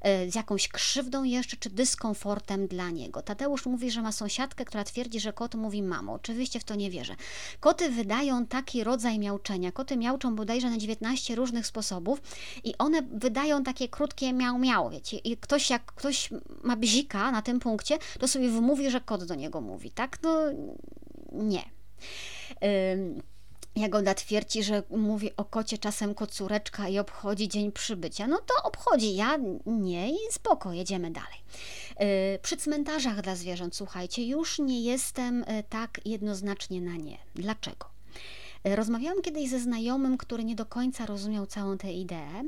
[0.00, 3.22] E, z jakąś krzywdą jeszcze, czy dyskomfortem dla niego.
[3.22, 6.12] Tadeusz mówi, że ma sąsiadkę, która twierdzi, że kot mówi mamo.
[6.12, 7.16] Oczywiście w to nie wierzę.
[7.60, 9.72] Koty wydają taki rodzaj miauczenia.
[9.72, 12.22] Koty miauczą bodajże na 19 różnych sposobów
[12.64, 15.16] i one wydają takie krótkie miał miał, wiecie.
[15.16, 16.30] I ktoś, jak ktoś
[16.62, 20.18] ma bzika na tym punkcie, to sobie wymówi, że kot do niego mówi, tak?
[20.22, 20.40] No
[21.32, 21.64] nie.
[23.76, 28.26] Jagoda twierdzi, że mówi o kocie czasem kocureczka i obchodzi dzień przybycia.
[28.26, 31.38] No to obchodzi, ja nie i spoko, jedziemy dalej.
[32.34, 37.18] Y, przy cmentarzach dla zwierząt, słuchajcie, już nie jestem y, tak jednoznacznie na nie.
[37.34, 37.86] Dlaczego?
[38.66, 42.44] Y, rozmawiałam kiedyś ze znajomym, który nie do końca rozumiał całą tę ideę,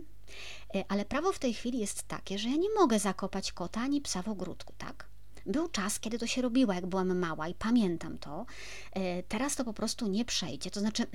[0.89, 4.23] ale prawo w tej chwili jest takie, że ja nie mogę zakopać kota ani psa
[4.23, 5.12] w ogródku, tak?
[5.47, 8.47] Był czas, kiedy to się robiło, jak byłam mała i pamiętam to.
[8.93, 10.71] E, teraz to po prostu nie przejdzie.
[10.71, 11.07] To znaczy,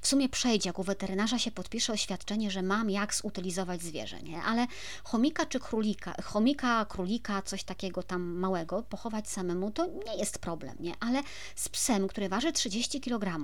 [0.00, 4.42] w sumie przejdzie, jak u weterynarza się podpisze oświadczenie, że mam jak zutylizować zwierzę, nie?
[4.42, 4.66] Ale
[5.04, 10.76] chomika czy królika, chomika, królika, coś takiego tam małego, pochować samemu, to nie jest problem,
[10.80, 10.92] nie?
[11.00, 11.22] Ale
[11.56, 13.38] z psem, który waży 30 kg,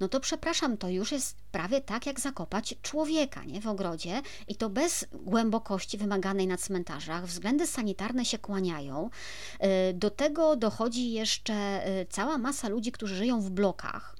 [0.00, 3.60] no to przepraszam, to już jest prawie tak, jak zakopać człowieka, nie?
[3.60, 7.26] W ogrodzie i to bez głębokości wymaganej na cmentarzach.
[7.26, 9.10] Względy sanitarne się kłaniają.
[9.58, 14.16] E, do tego dochodzi jeszcze e, cała masa ludzi, którzy żyją w blokach.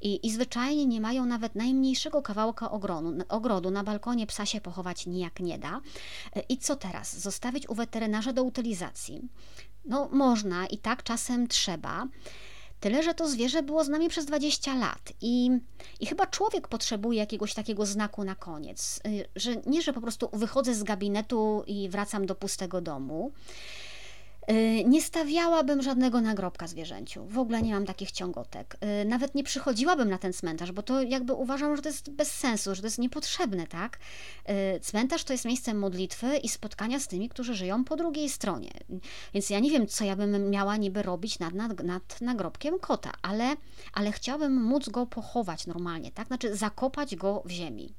[0.00, 2.70] I, I zwyczajnie nie mają nawet najmniejszego kawałka
[3.28, 3.70] ogrodu.
[3.70, 5.80] Na balkonie psa się pochować nijak nie da.
[6.36, 7.18] E, I co teraz?
[7.18, 9.22] Zostawić u weterynarza do utylizacji?
[9.84, 12.06] No, można i tak czasem trzeba.
[12.80, 15.50] Tyle, że to zwierzę było z nami przez 20 lat i,
[16.00, 19.00] i chyba człowiek potrzebuje jakiegoś takiego znaku na koniec,
[19.36, 23.85] że nie, że po prostu wychodzę z gabinetu i wracam do pustego domu, Y,
[24.84, 27.26] nie stawiałabym żadnego nagrobka zwierzęciu.
[27.26, 28.76] W ogóle nie mam takich ciągotek.
[29.02, 32.30] Y, nawet nie przychodziłabym na ten cmentarz, bo to jakby uważam, że to jest bez
[32.32, 33.98] sensu, że to jest niepotrzebne, tak?
[34.76, 38.70] Y, cmentarz to jest miejsce modlitwy i spotkania z tymi, którzy żyją po drugiej stronie.
[39.34, 43.12] Więc ja nie wiem, co ja bym miała niby robić nad, nad, nad nagrobkiem kota,
[43.22, 43.56] ale,
[43.92, 46.26] ale chciałabym móc go pochować normalnie, tak?
[46.26, 47.94] Znaczy zakopać go w ziemi.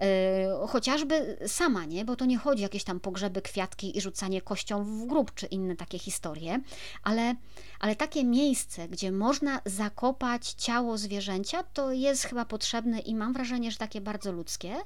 [0.00, 2.04] E, chociażby sama, nie?
[2.04, 5.46] Bo to nie chodzi o jakieś tam pogrzeby, kwiatki i rzucanie kością w grób, czy
[5.46, 6.60] inne takie historie,
[7.02, 7.34] ale,
[7.80, 13.70] ale takie miejsce, gdzie można zakopać ciało zwierzęcia, to jest chyba potrzebne i mam wrażenie,
[13.70, 14.76] że takie bardzo ludzkie.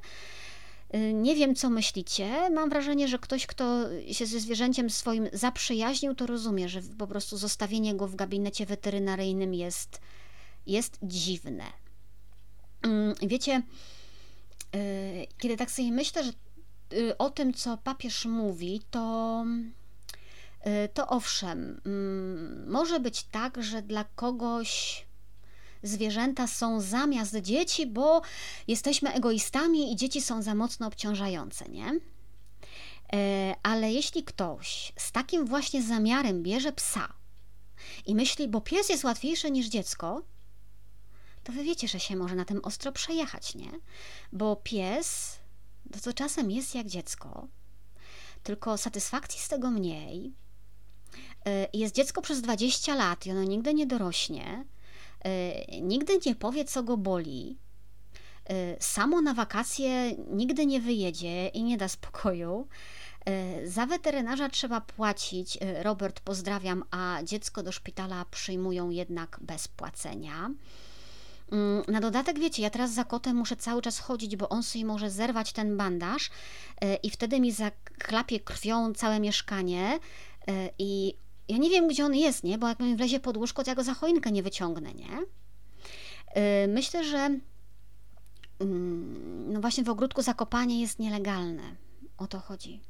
[0.90, 2.51] E, nie wiem, co myślicie.
[2.51, 7.37] Mam wrażenie, że ktoś, kto się ze zwierzęciem swoim zaprzyjaźnił, to rozumie, że po prostu
[7.37, 10.01] zostawienie go w gabinecie weterynaryjnym jest,
[10.66, 11.64] jest dziwne.
[12.83, 13.62] Mm, wiecie,
[15.39, 16.33] kiedy tak sobie myślę że
[16.93, 19.45] y, o tym, co papież mówi, to,
[20.67, 25.05] y, to owszem, mm, może być tak, że dla kogoś
[25.83, 28.23] zwierzęta są zamiast dzieci, bo
[28.69, 32.01] jesteśmy egoistami i dzieci są za mocno obciążające, nie?
[33.63, 37.13] Ale jeśli ktoś z takim właśnie zamiarem bierze psa
[38.07, 40.23] i myśli, bo pies jest łatwiejszy niż dziecko,
[41.45, 43.71] to wy wiecie, że się może na tym ostro przejechać, nie?
[44.33, 45.39] Bo pies
[45.93, 47.49] to, to czasem jest jak dziecko,
[48.43, 50.33] tylko satysfakcji z tego mniej.
[51.49, 54.65] Y, jest dziecko przez 20 lat i ono nigdy nie dorośnie,
[55.27, 57.59] y, nigdy nie powie, co go boli.
[58.51, 62.69] Y, samo na wakacje nigdy nie wyjedzie i nie da spokoju.
[63.65, 65.59] Za weterynarza trzeba płacić.
[65.83, 70.51] Robert, pozdrawiam, a dziecko do szpitala przyjmują jednak bez płacenia.
[71.53, 74.85] Mm, na dodatek, wiecie, ja teraz za kotem muszę cały czas chodzić, bo on sobie
[74.85, 76.31] może zerwać ten bandaż
[76.81, 79.99] e, i wtedy mi zaklapie krwią całe mieszkanie
[80.49, 81.15] e, i
[81.49, 82.59] ja nie wiem, gdzie on jest, nie?
[82.59, 85.19] Bo jak mi wlezie pod łóżko, to ja go za choinkę nie wyciągnę, nie?
[86.35, 87.38] E, myślę, że
[88.61, 91.62] mm, no właśnie w ogródku zakopanie jest nielegalne.
[92.19, 92.81] O to chodzi.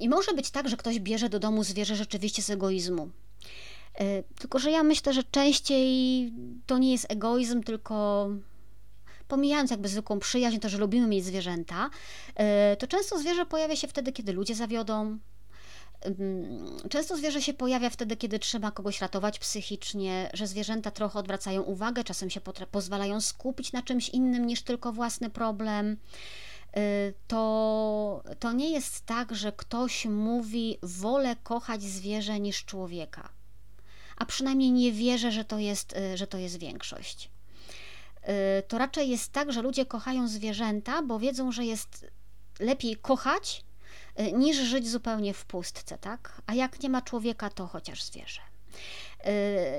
[0.00, 3.10] I może być tak, że ktoś bierze do domu zwierzę rzeczywiście z egoizmu.
[4.00, 6.32] E, tylko, że ja myślę, że częściej
[6.66, 8.28] to nie jest egoizm, tylko
[9.28, 11.90] pomijając jakby zwykłą przyjaźń, to, że lubimy mieć zwierzęta,
[12.34, 15.18] e, to często zwierzę pojawia się wtedy, kiedy ludzie zawiodą.
[16.90, 22.04] Często zwierzę się pojawia wtedy, kiedy trzeba kogoś ratować psychicznie, że zwierzęta trochę odwracają uwagę,
[22.04, 25.96] czasem się pozwalają skupić na czymś innym niż tylko własny problem.
[26.76, 33.37] E, to, to nie jest tak, że ktoś mówi: Wolę kochać zwierzę niż człowieka
[34.18, 37.30] a przynajmniej nie wierzę, że to jest, że to jest większość.
[38.68, 42.06] To raczej jest tak, że ludzie kochają zwierzęta, bo wiedzą, że jest
[42.60, 43.64] lepiej kochać
[44.32, 46.42] niż żyć zupełnie w pustce, tak?
[46.46, 48.40] A jak nie ma człowieka, to chociaż zwierzę.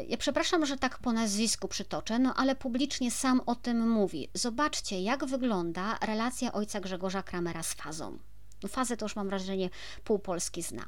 [0.07, 4.29] Ja przepraszam, że tak po nazwisku przytoczę, no ale publicznie sam o tym mówi.
[4.33, 8.17] Zobaczcie, jak wygląda relacja ojca Grzegorza Kramera z fazą.
[8.63, 9.69] No, fazę to już mam wrażenie
[10.03, 10.85] pół Polski zna.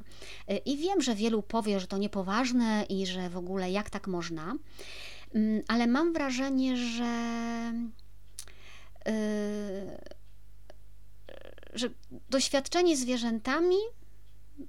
[0.64, 4.56] I wiem, że wielu powie, że to niepoważne i że w ogóle jak tak można,
[5.34, 7.72] mm, ale mam wrażenie, że.
[9.06, 9.12] Yy,
[11.72, 11.88] że
[12.30, 13.76] doświadczenie zwierzętami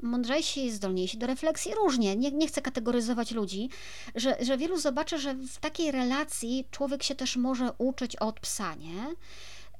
[0.01, 2.15] mądrzejsi zdolniejsi do refleksji różnie.
[2.15, 3.69] Nie, nie chcę kategoryzować ludzi,
[4.15, 8.75] że, że wielu zobaczy, że w takiej relacji człowiek się też może uczyć od psa,
[8.75, 9.07] nie?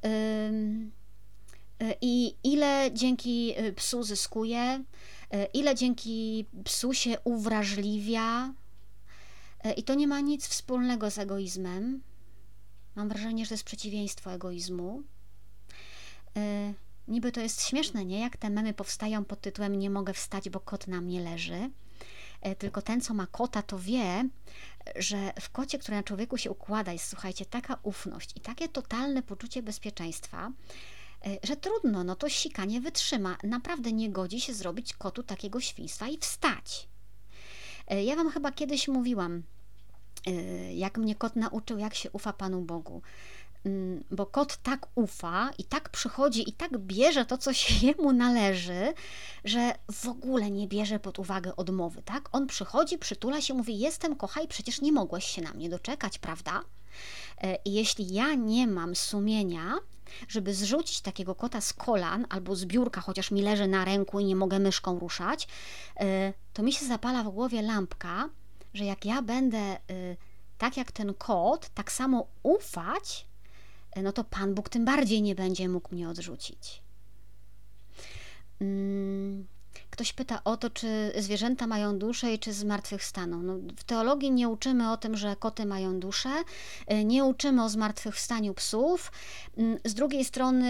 [0.10, 1.03] Y,
[2.02, 4.84] I ile dzięki y, psu zyskuje,
[5.34, 8.54] y, ile dzięki psu się uwrażliwia.
[9.78, 12.02] I to nie ma nic wspólnego z egoizmem.
[12.96, 15.04] Mam wrażenie, że to jest przeciwieństwo egoizmu.
[17.08, 18.20] Niby to jest śmieszne, nie?
[18.20, 21.70] Jak te memy powstają pod tytułem Nie mogę wstać, bo kot na mnie leży.
[22.44, 24.30] E, tylko ten, co ma kota, to wie,
[24.96, 29.24] że w kocie, który na człowieku się układa, jest, słuchajcie, taka ufność i takie totalne
[29.24, 30.52] poczucie bezpieczeństwa, e,
[31.44, 33.38] że trudno, no to sika nie wytrzyma.
[33.44, 36.88] Naprawdę nie godzi się zrobić kotu takiego świństwa i wstać.
[37.88, 39.44] E, ja Wam chyba kiedyś mówiłam,
[40.74, 43.02] jak mnie kot nauczył, jak się ufa Panu Bogu.
[43.66, 48.14] Mm, bo kot tak ufa i tak przychodzi i tak bierze to, co się jemu
[48.14, 48.94] należy,
[49.46, 52.30] że w ogóle nie bierze pod uwagę odmowy, tak?
[52.32, 56.62] On przychodzi, przytula się, mówi: Jestem, kochaj, przecież nie mogłeś się na mnie doczekać, prawda?
[57.38, 59.76] E, I jeśli ja nie mam sumienia,
[60.28, 64.26] żeby zrzucić takiego kota z kolan albo z biurka, chociaż mi leży na ręku i
[64.26, 65.48] nie mogę myszką ruszać,
[66.00, 68.30] e, to mi się zapala w głowie lampka,
[68.74, 69.80] że jak ja będę e,
[70.58, 73.28] tak jak ten kot, tak samo ufać,
[74.04, 76.84] no to Pan Bóg tym bardziej nie będzie mógł mnie odrzucić.
[79.94, 83.42] Ktoś pyta o to, czy zwierzęta mają duszę i czy zmartwychwstaną.
[83.42, 86.30] No, w teologii nie uczymy o tym, że koty mają duszę,
[86.92, 89.12] y, nie uczymy o zmartwychwstaniu psów.
[89.58, 90.70] Mm, z drugiej strony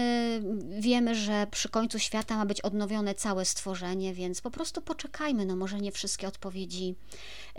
[0.78, 5.46] wiemy, że przy końcu świata ma być odnowione całe stworzenie, więc po prostu poczekajmy.
[5.46, 6.94] No może nie wszystkie odpowiedzi,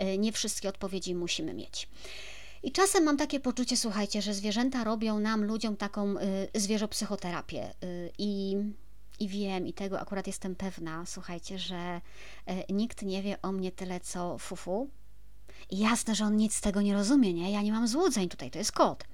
[0.02, 1.88] y, nie wszystkie odpowiedzi musimy mieć.
[2.62, 7.70] I czasem mam takie poczucie, słuchajcie, że zwierzęta robią nam, ludziom, taką y, zwierzopsychoterapię.
[7.84, 8.56] Y, I,
[9.18, 12.00] I wiem, i tego akurat jestem pewna, słuchajcie, że
[12.50, 14.90] y, nikt nie wie o mnie tyle co fufu.
[15.70, 17.52] I jasne, że on nic z tego nie rozumie, nie?
[17.52, 19.04] Ja nie mam złudzeń tutaj, to jest kot.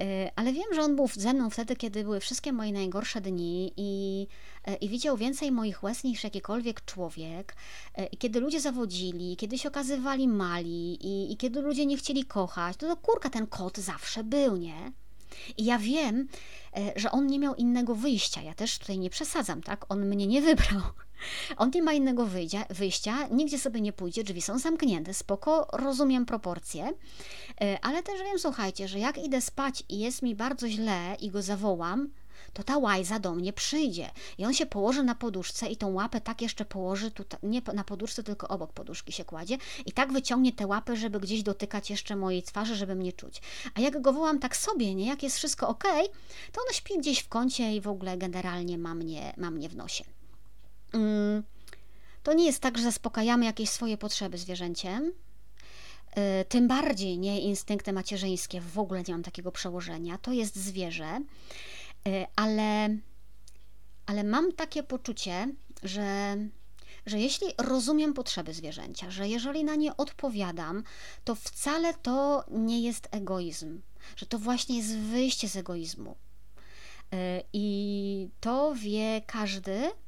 [0.00, 3.72] Y, ale wiem, że on był ze mną wtedy, kiedy były wszystkie moje najgorsze dni
[3.76, 4.26] i,
[4.68, 7.56] y, i widział więcej moich łez niż jakikolwiek człowiek.
[8.12, 12.76] I kiedy ludzie zawodzili, kiedy się okazywali mali i, i kiedy ludzie nie chcieli kochać,
[12.76, 14.92] to, to kurka ten kot zawsze był, nie?
[15.56, 16.28] I ja wiem,
[16.96, 18.42] że on nie miał innego wyjścia.
[18.42, 19.84] Ja też tutaj nie przesadzam, tak?
[19.88, 20.82] On mnie nie wybrał.
[21.56, 26.26] On nie ma innego wyjścia, wyjścia, nigdzie sobie nie pójdzie, drzwi są zamknięte, spoko, rozumiem
[26.26, 26.92] proporcje,
[27.60, 31.30] e, ale też wiem, słuchajcie, że jak idę spać i jest mi bardzo źle i
[31.30, 32.08] go zawołam,
[32.56, 34.10] to ta łajza do mnie przyjdzie.
[34.38, 37.84] I on się położy na poduszce i tą łapę tak jeszcze położy, tutaj, nie na
[37.84, 42.16] poduszce, tylko obok poduszki się kładzie i tak wyciągnie te łapy, żeby gdzieś dotykać jeszcze
[42.16, 43.42] mojej twarzy, żeby mnie czuć.
[43.74, 45.84] A jak go wołam tak sobie, nie, jak jest wszystko ok,
[46.52, 49.76] to on śpi gdzieś w kącie i w ogóle generalnie ma mnie, ma mnie w
[49.76, 50.04] nosie.
[50.92, 51.42] Mm,
[52.22, 55.12] to nie jest tak, że zaspokajamy jakieś swoje potrzeby zwierzęciem.
[56.18, 60.18] Y, tym bardziej nie instynkty macierzyńskie, w ogóle nie mam takiego przełożenia.
[60.18, 61.20] To jest zwierzę,
[62.36, 62.96] ale,
[64.06, 65.48] ale mam takie poczucie,
[65.82, 66.36] że,
[67.06, 70.82] że jeśli rozumiem potrzeby zwierzęcia, że jeżeli na nie odpowiadam,
[71.24, 73.80] to wcale to nie jest egoizm,
[74.16, 76.16] że to właśnie jest wyjście z egoizmu.
[77.14, 80.05] Y, I to wie każdy, Y,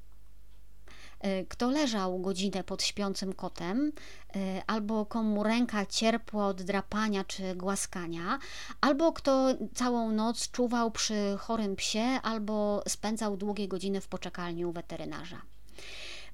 [1.48, 3.92] kto leżał godzinę pod śpiącym kotem,
[4.36, 8.38] y, albo komu ręka cierpła od drapania czy głaskania,
[8.80, 14.72] albo kto całą noc czuwał przy chorym psie, albo spędzał długie godziny w poczekalni u
[14.72, 15.42] weterynarza.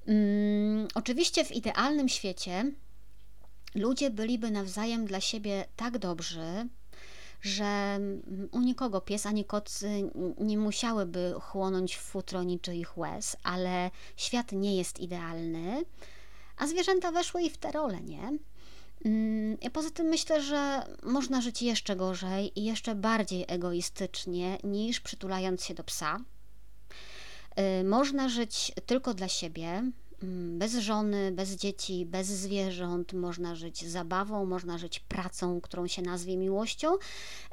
[0.07, 2.71] Um, oczywiście w idealnym świecie
[3.75, 6.67] ludzie byliby nawzajem dla siebie tak dobrzy,
[7.45, 7.99] że
[8.51, 9.79] u nikogo pies ani kot
[10.37, 15.85] nie musiałyby chłonąć w futro niczyich łez, ale świat nie jest idealny,
[16.57, 18.37] a zwierzęta weszły i w tę rolę, nie?
[19.05, 25.63] Mm, poza tym myślę, że można żyć jeszcze gorzej i jeszcze bardziej egoistycznie niż przytulając
[25.63, 26.19] się do psa.
[27.79, 29.91] Y, można żyć tylko dla siebie,
[30.57, 36.37] bez żony, bez dzieci, bez zwierząt, można żyć zabawą, można żyć pracą, którą się nazwie
[36.37, 36.93] miłością,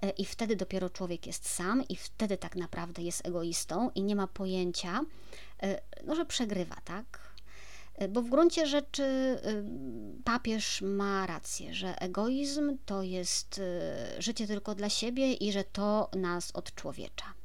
[0.03, 4.17] e, i wtedy dopiero człowiek jest sam, i wtedy tak naprawdę jest egoistą i nie
[4.17, 5.01] ma pojęcia,
[5.63, 7.33] e, no, że przegrywa, tak?
[7.95, 9.39] E, bo w gruncie rzeczy
[10.25, 13.61] papież ma rację, że egoizm to jest
[14.19, 17.42] życie tylko dla siebie i że to nas odczłowiecza.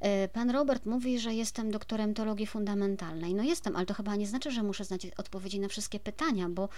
[0.00, 3.34] E, pan Robert mówi, że jestem doktorem teologii fundamentalnej.
[3.34, 6.68] No jestem, ale to chyba nie znaczy, że muszę znać odpowiedzi na wszystkie pytania, bo,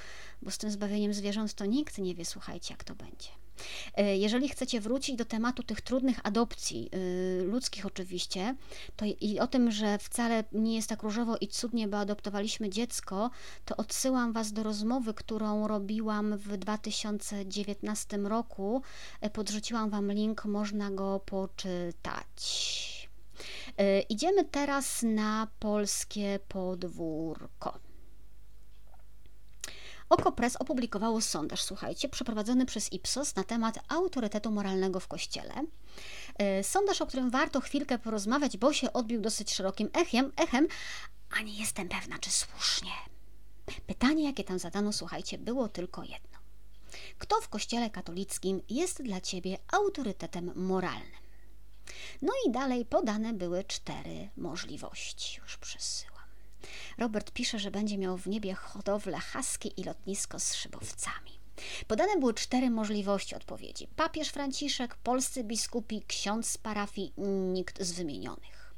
[0.42, 3.28] bo z tym zbawieniem zwierząt to nikt nie wie, słuchajcie, jak to będzie.
[3.94, 8.56] E, jeżeli chcecie wrócić do tematu tych trudnych adopcji, yy, ludzkich oczywiście,
[8.96, 13.30] to i o tym, że wcale nie jest tak różowo i cudnie, bo adoptowaliśmy dziecko,
[13.64, 18.82] to odsyłam Was do rozmowy, którą robiłam w 2019 roku.
[19.20, 22.99] E, podrzuciłam Wam link, można go poczytać.
[23.80, 27.78] E, idziemy teraz na polskie podwórko.
[30.08, 35.54] Okopres opublikowało sondaż, słuchajcie, przeprowadzony przez Ipsos na temat autorytetu moralnego w Kościele.
[36.38, 40.68] E, sondaż, o którym warto chwilkę porozmawiać, bo się odbił dosyć szerokim echem, echem
[41.38, 42.92] a nie jestem pewna, czy słusznie.
[43.86, 46.38] Pytanie, jakie tam zadano, słuchajcie, było tylko jedno.
[47.18, 51.19] Kto w Kościele katolickim jest dla Ciebie autorytetem moralnym?
[52.22, 55.40] No i dalej podane były cztery możliwości.
[55.40, 56.20] Już przesyłam.
[56.98, 61.40] Robert pisze, że będzie miał w niebie hodowlę haski i lotnisko z szybowcami.
[61.86, 67.12] Podane były cztery możliwości odpowiedzi: papież Franciszek, polscy biskupi, ksiądz z parafii,
[67.52, 68.74] nikt z wymienionych.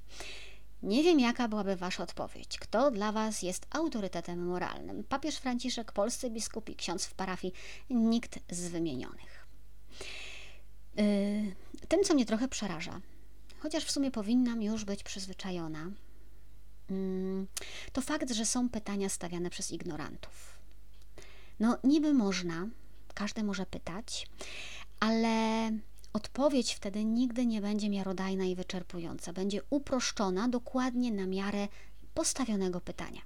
[0.82, 2.58] Nie wiem, jaka byłaby Wasza odpowiedź.
[2.58, 5.04] Kto dla Was jest autorytetem moralnym?
[5.04, 7.54] Papież Franciszek, polscy biskupi, ksiądz w parafii,
[7.90, 9.31] nikt z wymienionych.
[10.96, 11.54] Yy,
[11.88, 13.00] tym, co mnie trochę przeraża,
[13.58, 15.90] chociaż w sumie powinnam już być przyzwyczajona,
[16.90, 17.46] mm,
[17.92, 20.58] to fakt, że są pytania stawiane przez ignorantów.
[21.60, 22.68] No, niby można,
[23.14, 24.26] każdy może pytać,
[25.00, 25.70] ale
[26.12, 29.32] odpowiedź wtedy nigdy nie będzie miarodajna i wyczerpująca.
[29.32, 31.68] Będzie uproszczona dokładnie na miarę
[32.14, 33.20] postawionego pytania.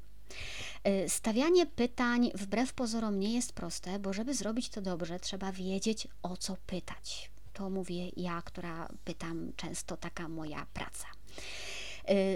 [1.05, 6.09] Y, stawianie pytań wbrew pozorom nie jest proste, bo żeby zrobić to dobrze, trzeba wiedzieć
[6.23, 7.31] o co pytać.
[7.57, 11.07] To mówię ja, która pytam często, taka moja praca.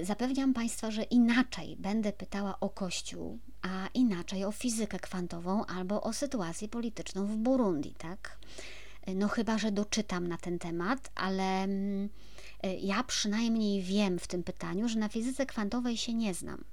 [0.00, 6.02] Y, zapewniam Państwa, że inaczej będę pytała o Kościół, a inaczej o fizykę kwantową albo
[6.02, 8.38] o sytuację polityczną w Burundi, tak?
[9.08, 12.08] Y, no chyba, że doczytam na ten temat, ale mm,
[12.64, 16.64] y, ja przynajmniej wiem w tym pytaniu, że na fizyce kwantowej się nie znam.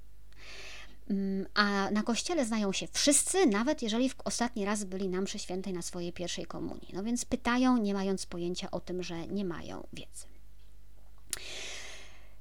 [1.10, 5.38] Mm, a na kościele znają się wszyscy, nawet jeżeli w ostatni raz byli na mszy
[5.38, 6.88] świętej na swojej pierwszej komunii.
[6.92, 10.26] No więc pytają, nie mając pojęcia o tym, że nie mają wiedzy.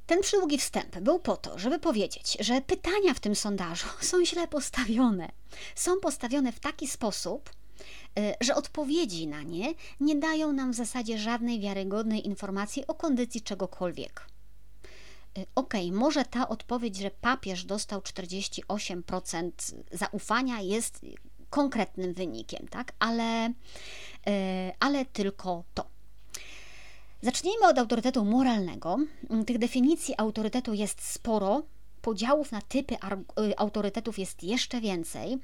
[0.08, 4.47] Ten przydługi wstęp był po to, żeby powiedzieć, że pytania w tym sondażu są źle
[4.47, 5.30] postawione.
[5.75, 7.49] Są postawione w taki sposób,
[8.19, 13.41] y, że odpowiedzi na nie nie dają nam w zasadzie żadnej wiarygodnej informacji o kondycji
[13.41, 14.37] czegokolwiek.
[15.38, 19.52] Y, okej, okay, może ta odpowiedź, że papież dostał 48%
[19.91, 21.06] zaufania jest
[21.50, 22.93] konkretnym wynikiem, tak?
[23.00, 23.52] Ale, y,
[24.80, 25.86] ale tylko to.
[27.21, 28.97] Zacznijmy od autorytetu moralnego.
[29.45, 31.63] Tych definicji autorytetu jest sporo,
[32.08, 35.34] podziałów na typy y, autorytetów jest jeszcze więcej.
[35.34, 35.39] Y,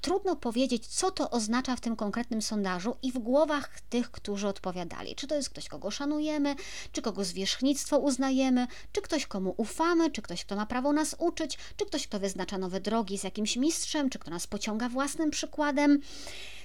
[0.00, 5.14] trudno powiedzieć, co to oznacza w tym konkretnym sondażu i w głowach tych, którzy odpowiadali.
[5.14, 6.56] Czy to jest ktoś, kogo szanujemy,
[6.92, 11.58] czy kogo zwierzchnictwo uznajemy, czy ktoś, komu ufamy, czy ktoś, kto ma prawo nas uczyć,
[11.76, 16.00] czy ktoś, kto wyznacza nowe drogi z jakimś mistrzem, czy kto nas pociąga własnym przykładem.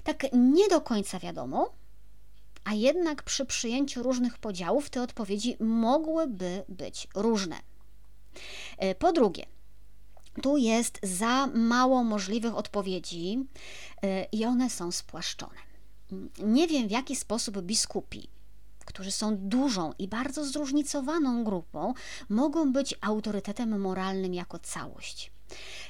[0.03, 1.73] Tak nie do końca wiadomo,
[2.63, 7.72] a jednak przy przyjęciu różnych podziałów te odpowiedzi mogłyby być różne.
[8.77, 9.45] E, po drugie,
[10.41, 13.45] tu jest za mało możliwych odpowiedzi
[14.01, 15.59] e, i one są spłaszczone.
[16.39, 18.27] Nie wiem, w jaki sposób biskupi,
[18.85, 21.93] którzy są dużą i bardzo zróżnicowaną grupą,
[22.29, 25.31] mogą być autorytetem moralnym jako całość.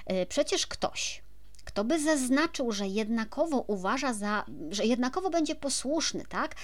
[0.06, 1.24] E, przecież ktoś,
[1.64, 6.56] kto by zaznaczył, że jednakowo uważa za, że jednakowo będzie posłuszny, tak?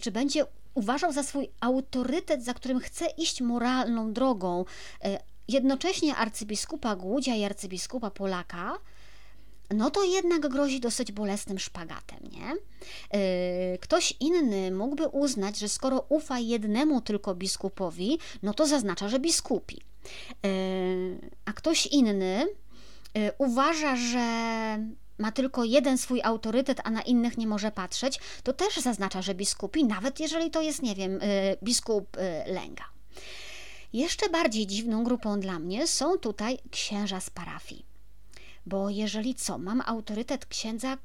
[0.00, 4.64] Czy będzie uważał za swój autorytet, za którym chce iść moralną drogą,
[5.04, 5.18] e,
[5.48, 8.78] jednocześnie arcybiskupa Głudzia i arcybiskupa Polaka,
[9.70, 12.52] no to jednak grozi dosyć bolesnym szpagatem, nie?
[13.10, 19.18] E, ktoś inny mógłby uznać, że skoro ufa jednemu tylko biskupowi, no to zaznacza, że
[19.18, 19.80] biskupi.
[20.44, 20.48] E,
[21.44, 22.46] a ktoś inny
[23.38, 24.22] uważa, że
[25.18, 29.34] ma tylko jeden swój autorytet, a na innych nie może patrzeć, to też zaznacza, że
[29.34, 32.84] biskupi, nawet jeżeli to jest, nie wiem, y, biskup y, Lęga.
[33.92, 37.86] Jeszcze bardziej dziwną grupą dla mnie są tutaj księża z parafii.
[38.66, 40.98] Bo jeżeli co, mam autorytet księdza,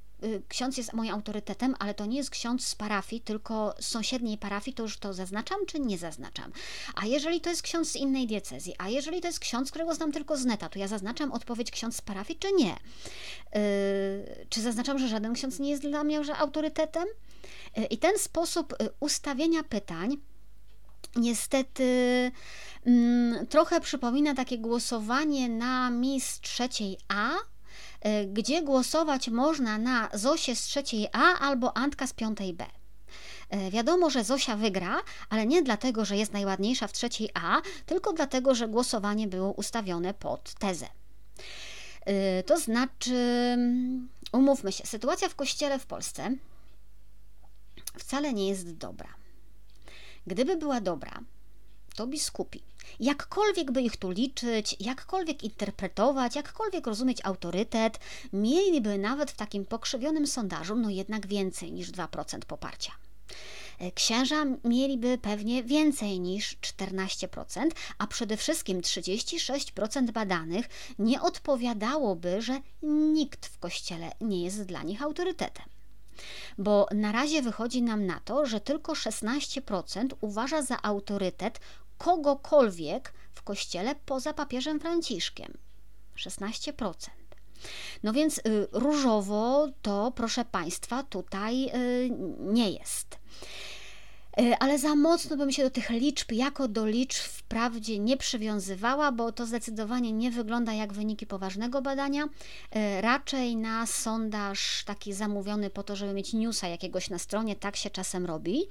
[0.48, 4.76] ksiądz jest moim autorytetem, ale to nie jest ksiądz z parafii, tylko z sąsiedniej parafii,
[4.76, 6.52] to już to zaznaczam czy nie zaznaczam?
[6.96, 10.12] A jeżeli to jest ksiądz z innej diecezji, a jeżeli to jest ksiądz, którego znam
[10.12, 12.76] tylko z neta, to ja zaznaczam odpowiedź ksiądz z parafii czy nie?
[13.56, 17.08] Yy, czy zaznaczam, że żaden ksiądz nie jest dla mnie że autorytetem?
[17.78, 20.18] Yy, I ten sposób y, ustawienia pytań
[21.16, 22.32] niestety
[22.86, 27.57] mm, trochę przypomina takie głosowanie na Miss trzeciej A, y,
[28.28, 32.66] gdzie głosować można na Zosię z trzeciej A albo Antka z piątej B.
[33.56, 38.14] Y, wiadomo, że Zosia wygra, ale nie dlatego, że jest najładniejsza w trzeciej A, tylko
[38.14, 40.88] dlatego, że głosowanie było ustawione pod tezę.
[42.10, 43.58] Y, to znaczy,
[44.32, 46.36] umówmy się, sytuacja w kościele w Polsce
[47.98, 49.10] wcale nie jest dobra.
[50.28, 51.20] Gdyby była dobra,
[51.96, 52.62] to biskupi,
[53.00, 58.00] jakkolwiek by ich tu liczyć, jakkolwiek interpretować, jakkolwiek rozumieć autorytet,
[58.34, 62.92] mieliby nawet w takim pokrzywionym sondażu, no jednak więcej niż 2% poparcia.
[63.80, 70.66] E, księża mieliby pewnie więcej niż 14%, a przede wszystkim 36% badanych
[71.00, 75.66] nie odpowiadałoby, że nikt w kościele nie jest dla nich autorytetem
[76.58, 81.60] bo na razie wychodzi nam na to, że tylko 16% uważa za autorytet
[81.98, 85.58] kogokolwiek w kościele poza papieżem Franciszkiem.
[86.18, 86.94] 16%.
[88.04, 88.42] No więc y,
[88.72, 93.20] różowo to, proszę Państwa, tutaj y, nie jest.
[94.40, 99.12] E, ale za mocno bym się do tych liczb jako do liczb wprawdzie nie przywiązywała,
[99.12, 102.30] bo to zdecydowanie nie wygląda jak wyniki poważnego badania.
[102.72, 107.76] E, raczej na sondaż taki zamówiony po to, żeby mieć newsa jakiegoś na stronie, tak
[107.76, 108.64] się czasem robi.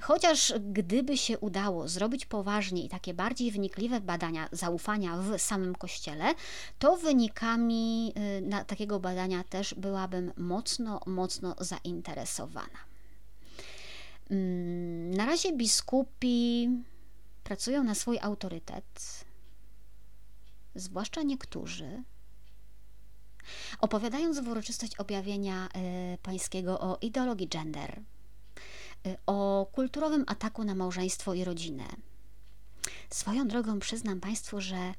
[0.00, 6.34] Chociaż gdyby się udało zrobić poważnie i takie bardziej wnikliwe badania zaufania w samym kościele,
[6.78, 8.12] to wynikami
[8.52, 12.93] e, takiego badania też byłabym mocno, mocno zainteresowana.
[14.30, 16.68] Mm, na razie biskupi
[17.44, 19.24] pracują na swój autorytet,
[20.74, 22.02] zwłaszcza niektórzy,
[23.80, 25.68] opowiadając w uroczystość objawienia
[26.14, 28.00] y, pańskiego o ideologii gender,
[29.06, 31.84] y, o kulturowym ataku na małżeństwo i rodzinę.
[33.10, 34.94] Swoją drogą przyznam Państwu, że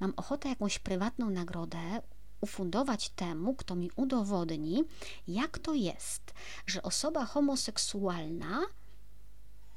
[0.00, 2.02] mam ochotę jakąś prywatną nagrodę
[2.40, 4.84] ufundować temu, kto mi udowodni,
[5.28, 6.34] jak to jest,
[6.66, 8.60] że osoba homoseksualna,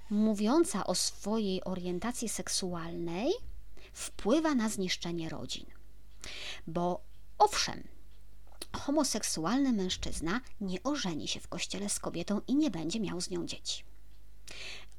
[0.09, 3.31] mówiąca o swojej orientacji seksualnej,
[3.93, 5.65] wpływa na zniszczenie rodzin.
[6.67, 7.01] Bo
[7.37, 7.83] owszem,
[8.73, 13.45] homoseksualny mężczyzna nie ożeni się w kościele z kobietą i nie będzie miał z nią
[13.45, 13.83] dzieci.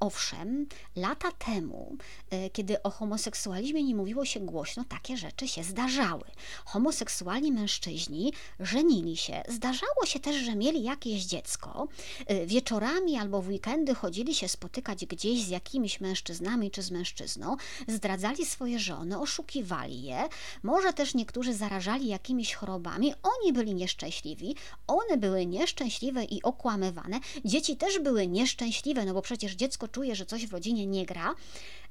[0.03, 1.97] Owszem, lata temu,
[2.29, 6.23] e, kiedy o homoseksualizmie nie mówiło się głośno, takie rzeczy się zdarzały.
[6.65, 9.41] Homoseksualni mężczyźni żenili się.
[9.47, 11.87] Zdarzało się też, że mieli jakieś dziecko.
[12.27, 17.57] E, wieczorami albo w weekendy chodzili się spotykać gdzieś z jakimiś mężczyznami czy z mężczyzną,
[17.87, 20.23] zdradzali swoje żony, oszukiwali je.
[20.63, 23.13] Może też niektórzy zarażali jakimiś chorobami.
[23.23, 24.55] Oni byli nieszczęśliwi,
[24.87, 27.19] one były nieszczęśliwe i okłamywane.
[27.45, 31.35] Dzieci też były nieszczęśliwe, no bo przecież dziecko czuje, że coś w rodzinie nie gra,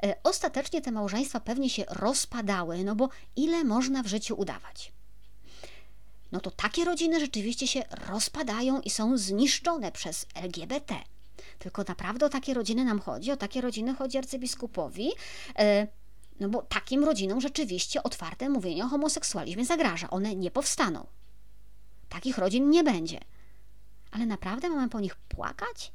[0.03, 4.93] e, ostatecznie te małżeństwa pewnie się rozpadały, no bo ile można w życiu udawać?
[6.33, 10.95] No to takie rodziny rzeczywiście się rozpadają i są zniszczone przez LGBT.
[11.59, 15.11] Tylko naprawdę o takie rodziny nam chodzi, o takie rodziny chodzi arcybiskupowi.
[15.59, 15.87] E,
[16.41, 20.11] no bo takim rodzinom rzeczywiście otwarte mówienie o homoseksualizmie zagraża.
[20.11, 21.07] One nie powstaną.
[22.09, 23.21] Takich rodzin nie będzie.
[24.11, 25.93] Ale naprawdę mamy po nich płakać?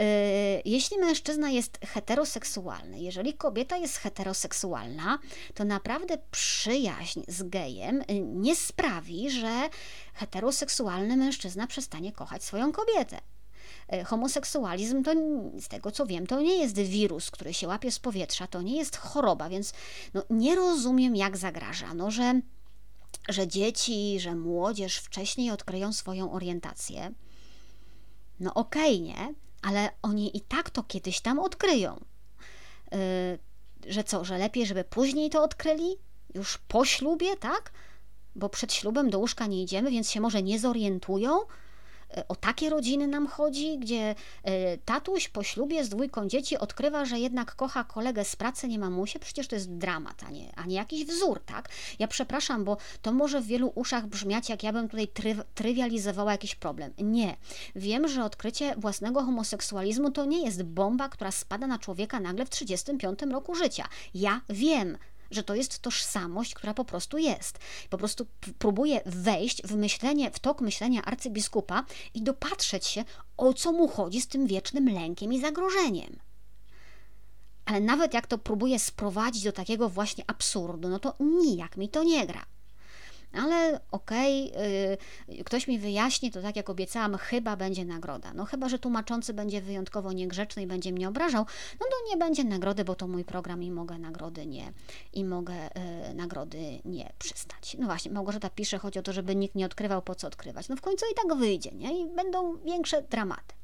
[0.00, 5.18] Y, jeśli mężczyzna jest heteroseksualny, jeżeli kobieta jest heteroseksualna,
[5.54, 9.68] to naprawdę przyjaźń z gejem y, nie sprawi, że
[10.14, 13.20] heteroseksualny mężczyzna przestanie kochać swoją kobietę.
[13.94, 15.12] Y, homoseksualizm to,
[15.60, 18.76] z tego co wiem, to nie jest wirus, który się łapie z powietrza, to nie
[18.76, 19.72] jest choroba, więc
[20.14, 22.40] no, nie rozumiem, jak zagraża, no, że,
[23.28, 27.12] że dzieci, że młodzież wcześniej odkryją swoją orientację.
[28.40, 29.45] No okej, okay, nie?
[29.62, 32.04] Ale oni i tak to kiedyś tam odkryją.
[32.92, 32.98] Yy,
[33.92, 35.96] że co, że lepiej, żeby później to odkryli?
[36.34, 37.72] Już po ślubie, tak?
[38.36, 41.38] Bo przed ślubem do łóżka nie idziemy, więc się może nie zorientują,
[42.28, 47.18] o takie rodziny nam chodzi, gdzie e, tatuś po ślubie z dwójką dzieci odkrywa, że
[47.18, 49.18] jednak kocha kolegę z pracy, nie mamusie?
[49.18, 51.68] Przecież to jest dramat, a nie, a nie jakiś wzór, tak?
[51.98, 56.32] Ja przepraszam, bo to może w wielu uszach brzmiać, jak ja bym tutaj try, trywializowała
[56.32, 56.92] jakiś problem.
[56.98, 57.36] Nie.
[57.76, 62.50] Wiem, że odkrycie własnego homoseksualizmu to nie jest bomba, która spada na człowieka nagle w
[62.50, 63.84] 35 roku życia.
[64.14, 64.98] Ja wiem,
[65.30, 67.58] że to jest tożsamość, która po prostu jest.
[67.90, 68.26] Po prostu
[68.58, 73.04] próbuje wejść w myślenie, w tok myślenia arcybiskupa i dopatrzeć się,
[73.36, 76.18] o co mu chodzi z tym wiecznym lękiem i zagrożeniem.
[77.64, 82.04] Ale nawet jak to próbuje sprowadzić do takiego właśnie absurdu, no to nijak mi to
[82.04, 82.46] nie gra
[83.36, 88.32] ale okej, okay, ktoś mi wyjaśni, to tak jak obiecałam, chyba będzie nagroda.
[88.34, 91.46] No chyba, że tłumaczący będzie wyjątkowo niegrzeczny i będzie mnie obrażał,
[91.80, 94.72] no to nie będzie nagrody, bo to mój program i mogę nagrody nie,
[95.12, 95.54] i mogę
[96.10, 97.76] y, nagrody nie przystać.
[97.78, 100.68] No właśnie, Małgorzata pisze, chodzi o to, żeby nikt nie odkrywał, po co odkrywać.
[100.68, 102.00] No w końcu i tak wyjdzie, nie?
[102.00, 103.54] I będą większe dramaty.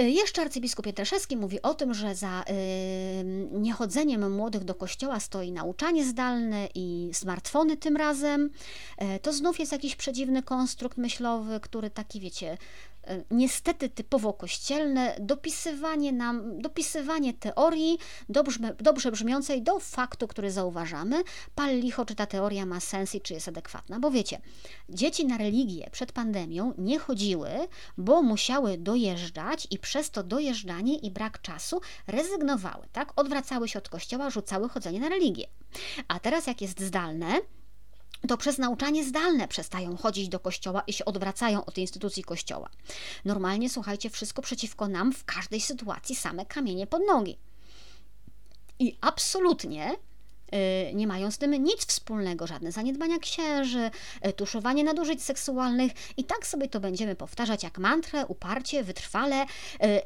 [0.00, 2.54] Y, jeszcze arcybiskup Pietraszewski mówi o tym, że za y,
[3.52, 8.50] niechodzeniem młodych do kościoła stoi nauczanie zdalne i smartfony tym razem.
[9.02, 12.56] Y, to znów jest jakiś przedziwny konstrukt myślowy, który taki, wiecie,
[12.93, 12.93] E,
[13.30, 17.98] niestety typowo kościelne, dopisywanie nam, dopisywanie teorii
[18.28, 21.22] dobrze, dobrze brzmiącej do faktu, który zauważamy.
[21.54, 24.00] Pal licho, czy ta teoria ma sens i czy jest adekwatna.
[24.00, 24.40] Bo wiecie,
[24.88, 27.48] dzieci na religię przed pandemią nie chodziły,
[27.98, 33.12] bo musiały dojeżdżać i przez to dojeżdżanie i brak czasu rezygnowały, tak?
[33.16, 35.46] Odwracały się od kościoła, rzucały chodzenie na religię.
[36.08, 37.40] A teraz jak jest zdalne,
[38.28, 42.70] to przez nauczanie zdalne przestają chodzić do kościoła i się odwracają od instytucji kościoła.
[43.24, 47.38] Normalnie, słuchajcie, wszystko przeciwko nam w każdej sytuacji same kamienie pod nogi.
[48.78, 53.90] I absolutnie y, nie mają z tym nic wspólnego, żadne zaniedbania księży,
[54.26, 59.46] y, tuszowanie nadużyć seksualnych i tak sobie to będziemy powtarzać jak mantrę, uparcie, wytrwale, y,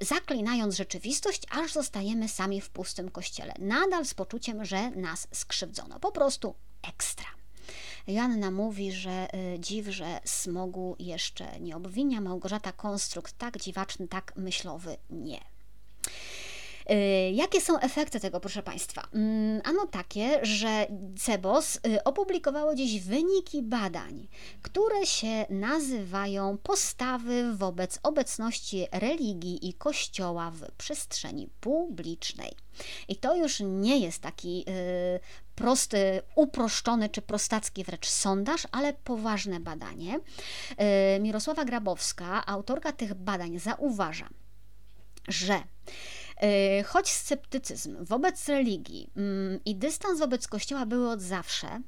[0.00, 6.00] zaklinając rzeczywistość, aż zostajemy sami w pustym kościele, nadal z poczuciem, że nas skrzywdzono.
[6.00, 7.37] Po prostu ekstra.
[8.08, 12.20] Joanna mówi, że y, dziw, że smogu jeszcze nie obwinia.
[12.20, 15.40] Małgorzata konstrukt tak dziwaczny, tak myślowy nie.
[16.90, 19.08] Y, jakie są efekty tego, proszę Państwa?
[19.14, 20.86] Mm, ano takie, że
[21.18, 24.28] CEBOS y, opublikowało dziś wyniki badań,
[24.62, 32.52] które się nazywają postawy wobec obecności religii i kościoła w przestrzeni publicznej.
[33.08, 35.20] I to już nie jest taki y,
[35.54, 40.20] prosty, uproszczony czy prostacki wręcz sondaż, ale poważne badanie.
[41.20, 44.28] Mirosława Grabowska, autorka tych badań, zauważa,
[45.28, 45.62] że
[46.86, 51.80] choć sceptycyzm wobec religii mm, i dystans wobec Kościoła były od zawsze,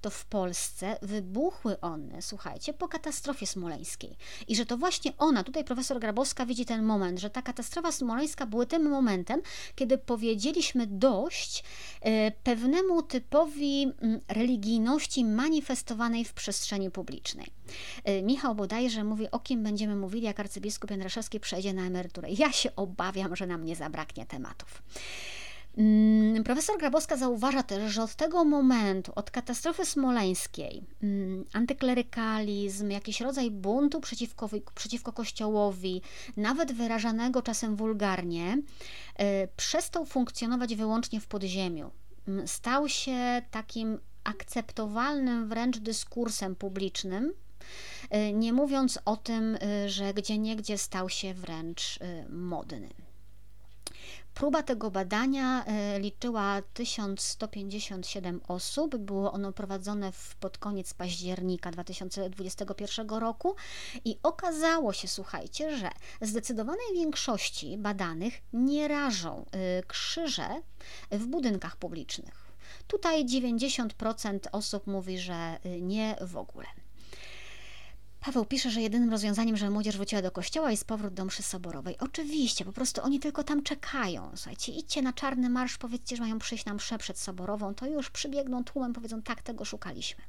[0.00, 4.16] to w Polsce wybuchły one, słuchajcie, po katastrofie smoleńskiej.
[4.48, 8.46] I że to właśnie ona, tutaj profesor Grabowska widzi ten moment, że ta katastrofa smoleńska
[8.46, 9.42] była tym momentem,
[9.74, 11.64] kiedy powiedzieliśmy dość
[12.00, 17.46] e, pewnemu typowi mm, religijności manifestowanej w przestrzeni publicznej.
[18.04, 22.28] E, Michał bodajże mówi, o kim będziemy mówili, jak arcybiskup Jędraszewski przejdzie na emeryturę.
[22.30, 24.82] Ja się obawiam, że nam nie zabraknie tematów.
[25.80, 33.20] Mm, profesor Grabowska zauważa też, że od tego momentu, od katastrofy smoleńskiej, mm, antyklerykalizm, jakiś
[33.20, 36.02] rodzaj buntu przeciwko, przeciwko Kościołowi,
[36.36, 38.62] nawet wyrażanego czasem wulgarnie,
[39.16, 41.90] e, przestał funkcjonować wyłącznie w podziemiu.
[42.28, 47.32] Mm, stał się takim akceptowalnym wręcz dyskursem publicznym,
[48.10, 52.88] e, nie mówiąc o tym, e, że gdzie niegdzie stał się wręcz modny.
[54.40, 58.96] Próba tego badania e, liczyła 1157 osób.
[58.96, 63.56] Było ono prowadzone w, pod koniec października 2021 roku
[64.04, 70.48] i okazało się, słuchajcie, że zdecydowanej większości badanych nie rażą e, krzyże
[71.10, 72.52] w budynkach publicznych.
[72.86, 76.66] Tutaj 90% osób mówi, że e, nie w ogóle.
[78.20, 81.98] Paweł pisze, że jedynym rozwiązaniem, żeby młodzież wróciła do kościoła jest powrót do mszy soborowej.
[81.98, 84.30] Oczywiście, po prostu oni tylko tam czekają.
[84.34, 88.10] Słuchajcie, idźcie na czarny marsz, powiedzcie, że mają przyjść na mszę przed soborową, to już
[88.10, 90.24] przybiegną tłumem, powiedzą, tak, tego szukaliśmy.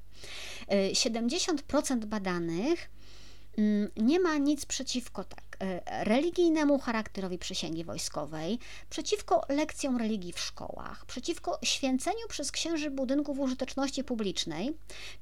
[0.94, 2.90] 70% y, badanych
[3.58, 5.51] Mm, nie ma nic przeciwko tak,
[5.86, 8.60] religijnemu charakterowi przysięgi wojskowej,
[8.90, 14.78] przeciwko lekcjom religii w szkołach, przeciwko święceniu przez księży budynków użyteczności publicznej,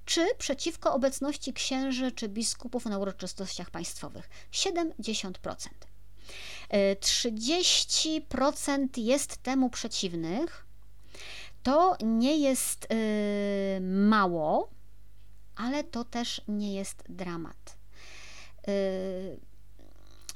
[0.06, 4.30] czy przeciwko obecności księży czy biskupów na uroczystościach państwowych.
[4.52, 5.34] 70%.
[6.72, 10.66] 30% e, jest temu przeciwnych.
[11.64, 14.70] To nie jest yy, mało,
[15.56, 17.78] ale to też nie jest dramat.
[18.68, 19.49] y,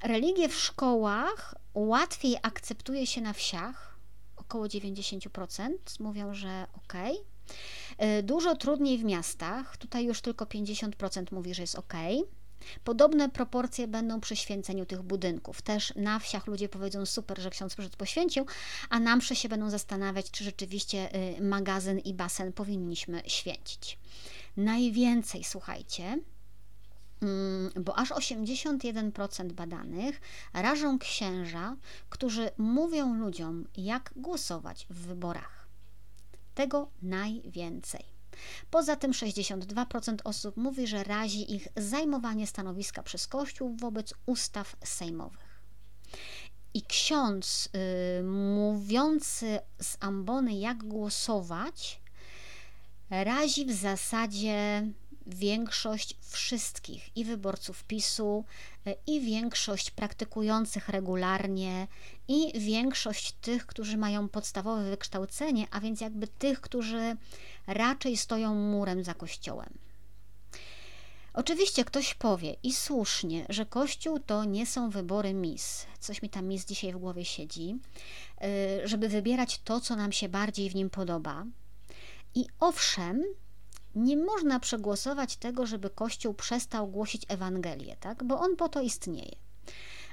[0.03, 3.99] religię w szkołach łatwiej akceptuje się na wsiach,
[4.35, 6.93] około 90% mówią, że ok.
[8.23, 11.93] Dużo trudniej w miastach, tutaj już tylko 50% mówi, że jest ok.
[12.83, 15.61] Podobne proporcje będą przy święceniu tych budynków.
[15.61, 18.45] Też na wsiach ludzie powiedzą super, że ksiądz przyszedł poświęcił,
[18.89, 23.97] a na mszy się będą zastanawiać, czy rzeczywiście y, magazyn i basen powinniśmy święcić.
[24.57, 26.19] Najwięcej, słuchajcie,
[27.75, 30.21] bo aż 81% badanych
[30.53, 31.75] rażą księża,
[32.09, 35.67] którzy mówią ludziom, jak głosować w wyborach.
[36.55, 38.05] Tego najwięcej.
[38.71, 45.53] Poza tym 62% osób mówi, że razi ich zajmowanie stanowiska przez Kościół wobec ustaw sejmowych.
[46.73, 47.69] I ksiądz
[48.19, 52.01] y, mówiący z ambony, jak głosować,
[53.09, 54.87] razi w zasadzie
[55.27, 58.45] większość wszystkich i wyborców PiSu,
[58.85, 61.87] e, i większość praktykujących regularnie,
[62.27, 67.15] i większość tych, którzy mają podstawowe wykształcenie, a więc jakby tych, którzy
[67.67, 69.73] raczej stoją murem za kościołem.
[71.33, 75.85] Oczywiście ktoś powie i słusznie, że Kościół to nie są wybory mis.
[75.99, 77.75] Coś mi tam mis dzisiaj w głowie siedzi,
[78.41, 81.45] e, żeby wybierać to, co nam się bardziej w nim podoba.
[82.35, 83.23] I owszem,
[83.95, 88.23] nie można przegłosować tego, żeby Kościół przestał głosić Ewangelię, tak?
[88.23, 89.35] bo on po to istnieje.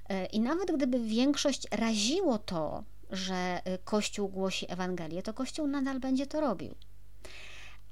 [0.09, 6.01] E, I nawet gdyby większość raziło to, że e, Kościół głosi Ewangelię, to Kościół nadal
[6.01, 6.75] będzie to robił.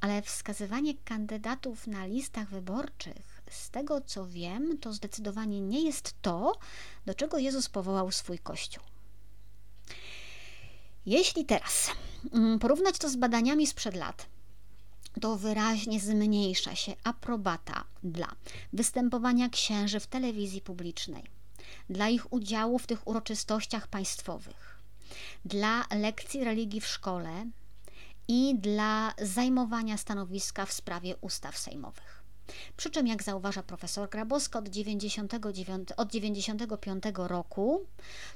[0.01, 6.59] Ale wskazywanie kandydatów na listach wyborczych, z tego co wiem, to zdecydowanie nie jest to,
[7.07, 8.85] do czego Jezus powołał swój Kościół.
[11.07, 11.91] Jeśli teraz
[12.33, 14.27] mm, porównać to z badaniami sprzed lat,
[15.21, 18.29] to wyraźnie zmniejsza się aprobata dla
[18.73, 21.25] występowania księży w telewizji publicznej,
[21.91, 24.79] dla ich udziału w tych uroczystościach państwowych,
[25.45, 27.47] dla lekcji religii w szkole
[28.29, 32.18] i dla zajmowania stanowiska w sprawie ustaw sejmowych.
[32.77, 37.87] Przy czym, jak zauważa profesor Grabowska, od 99, od 95 roku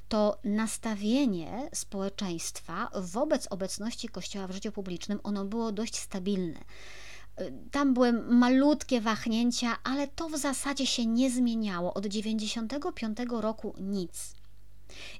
[0.09, 6.59] to nastawienie społeczeństwa wobec obecności Kościoła w życiu publicznym, ono było dość stabilne.
[7.71, 11.93] Tam były malutkie wahnięcia, ale to w zasadzie się nie zmieniało.
[11.93, 14.35] Od 95 roku nic.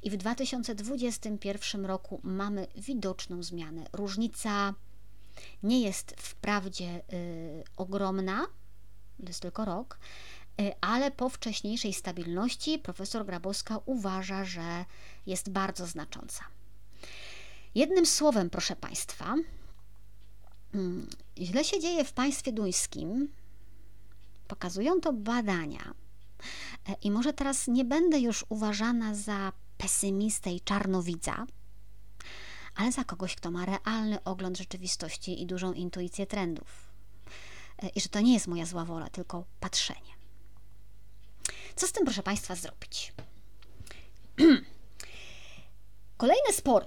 [0.03, 3.85] I w 2021 roku mamy widoczną zmianę.
[3.93, 4.73] Różnica
[5.63, 8.45] nie jest wprawdzie y, ogromna,
[9.17, 9.99] to jest tylko rok,
[10.61, 14.85] y, ale po wcześniejszej stabilności profesor Grabowska uważa, że
[15.25, 16.45] jest bardzo znacząca.
[17.75, 19.35] Jednym słowem, proszę Państwa,
[20.73, 21.07] mm,
[21.37, 23.29] źle się dzieje w państwie duńskim.
[24.47, 25.93] Pokazują to badania.
[26.89, 31.45] E, I może teraz nie będę już uważana za pesymistę i czarnowidza,
[32.75, 36.92] ale za kogoś, kto ma realny ogląd rzeczywistości i dużą intuicję trendów.
[37.83, 40.13] E, i że to nie jest moja zła wola, tylko patrzenie.
[41.75, 43.13] Co z tym, proszę Państwa, zrobić?
[46.17, 46.85] Kolejne spory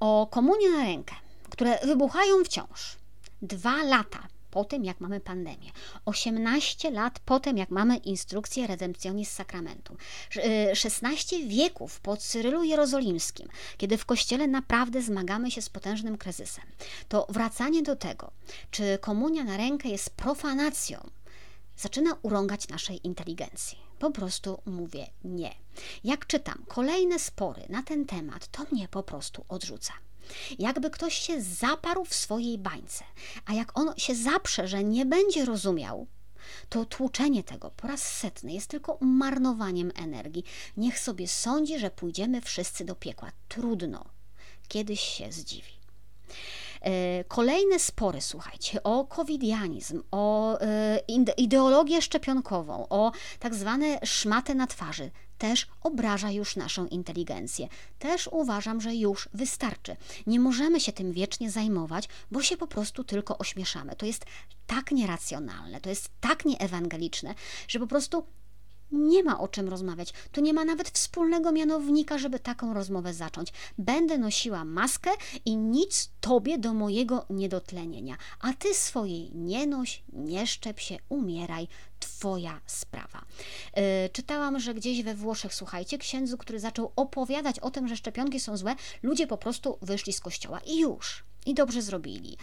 [0.00, 1.14] o komunię na rękę,
[1.50, 2.96] które wybuchają wciąż.
[3.42, 5.70] Dwa lata po tym, jak mamy pandemię,
[6.04, 9.96] 18 lat po tym, jak mamy instrukcję redemptionis sacramentum,
[10.74, 16.64] 16 y, wieków po Cyrylu Jerozolimskim, kiedy w Kościele naprawdę zmagamy się z potężnym kryzysem,
[17.08, 18.30] to wracanie do tego,
[18.70, 21.10] czy komunia na rękę jest profanacją,
[21.76, 23.78] zaczyna urągać naszej inteligencji.
[23.98, 25.54] Po prostu mówię nie.
[26.04, 29.92] Jak czytam kolejne spory na ten temat, to mnie po prostu odrzuca.
[30.58, 33.04] Jakby ktoś się zaparł w swojej bańce,
[33.46, 36.06] a jak on się zaprze, że nie będzie rozumiał,
[36.68, 40.44] to tłuczenie tego po raz setny jest tylko marnowaniem energii.
[40.76, 43.32] Niech sobie sądzi, że pójdziemy wszyscy do piekła.
[43.48, 44.04] Trudno.
[44.68, 45.72] Kiedyś się zdziwi.
[46.80, 50.98] E, kolejne spory, słuchajcie, o covidianizm, o e,
[51.36, 55.10] ideologię szczepionkową, o tak zwane szmaty na twarzy,
[55.42, 57.68] też obraża już naszą inteligencję.
[57.98, 59.96] Też uważam, że już wystarczy.
[60.26, 63.96] Nie możemy się tym wiecznie zajmować, bo się po prostu tylko ośmieszamy.
[63.96, 64.24] To jest
[64.66, 67.34] tak nieracjonalne, to jest tak nieewangeliczne,
[67.68, 68.26] że po prostu
[68.92, 70.12] nie ma o czym rozmawiać.
[70.32, 73.52] Tu nie ma nawet wspólnego mianownika, żeby taką rozmowę zacząć.
[73.78, 75.10] Będę nosiła maskę
[75.44, 78.16] i nic tobie do mojego niedotlenienia.
[78.40, 81.68] A ty swojej nie noś, nie szczep się, umieraj.
[82.00, 83.24] Twoja sprawa.
[83.76, 83.82] Yy,
[84.12, 88.56] czytałam, że gdzieś we Włoszech, słuchajcie, księdzu, który zaczął opowiadać o tym, że szczepionki są
[88.56, 91.24] złe, ludzie po prostu wyszli z kościoła i już.
[91.46, 92.36] I dobrze zrobili.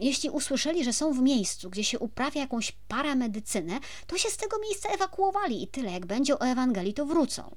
[0.00, 4.58] Jeśli usłyszeli, że są w miejscu, gdzie się uprawia jakąś paramedycynę, to się z tego
[4.58, 5.92] miejsca ewakuowali i tyle.
[5.92, 7.56] Jak będzie o Ewangelii, to wrócą.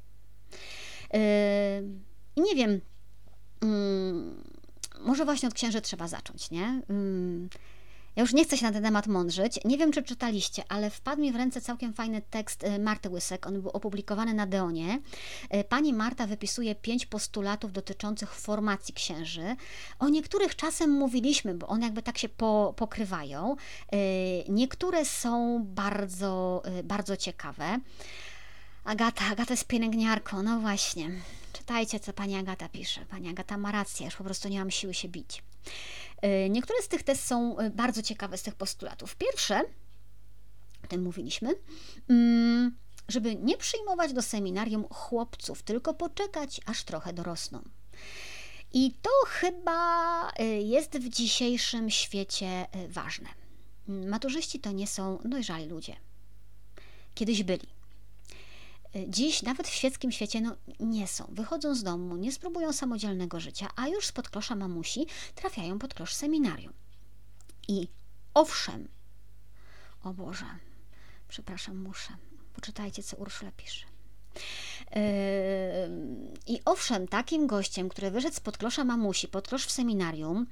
[2.36, 2.82] I nie wiem,
[4.99, 6.82] może właśnie od księży trzeba zacząć, nie?
[8.16, 9.59] Ja już nie chcę się na ten temat mądrzyć.
[9.66, 13.47] Nie wiem, czy czytaliście, ale wpadł mi w ręce całkiem fajny tekst y, Marty Łysek.
[13.47, 14.99] On był opublikowany na Deonie.
[15.55, 19.55] Y, pani Marta wypisuje pięć postulatów dotyczących formacji księży.
[19.99, 23.55] O niektórych czasem mówiliśmy, bo one jakby tak się po, pokrywają.
[23.55, 23.97] Y,
[24.49, 27.80] niektóre są bardzo, bardzo ciekawe.
[28.84, 31.11] Agata, Agata jest pielęgniarką, no właśnie.
[31.53, 33.05] Czytajcie, co pani Agata pisze.
[33.05, 35.43] Pani Agata ma rację, już po prostu nie mam siły się bić.
[36.24, 39.15] E, niektóre z tych test są e, bardzo ciekawe z tych postulatów.
[39.15, 39.61] Pierwsze,
[40.84, 41.55] o tym mówiliśmy,
[42.09, 47.61] mm, żeby nie przyjmować do seminarium chłopców, tylko poczekać, aż trochę dorosną.
[48.74, 53.30] I to chyba e, jest w dzisiejszym świecie ważne.
[53.88, 55.95] Maturzyści to nie są dojrzali ludzie.
[57.15, 57.72] Kiedyś byli.
[59.08, 61.26] Dziś nawet w świeckim świecie no, nie są.
[61.30, 66.14] Wychodzą z domu, nie spróbują samodzielnego życia, a już spod klosza mamusi trafiają pod klosz
[66.14, 66.74] seminarium.
[67.68, 67.88] I
[68.34, 68.88] owszem,
[70.04, 70.46] o Boże,
[71.28, 72.14] przepraszam, muszę,
[72.54, 73.86] poczytajcie, co Urszula pisze.
[74.36, 75.02] Yy,
[76.48, 80.48] I owszem, takim gościem, który wyszedł spod klosza mamusi, pod klosz w seminarium,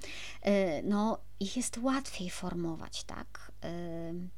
[0.46, 0.52] yy,
[0.84, 3.52] no ich jest łatwiej formować, tak?
[3.64, 4.30] Yy,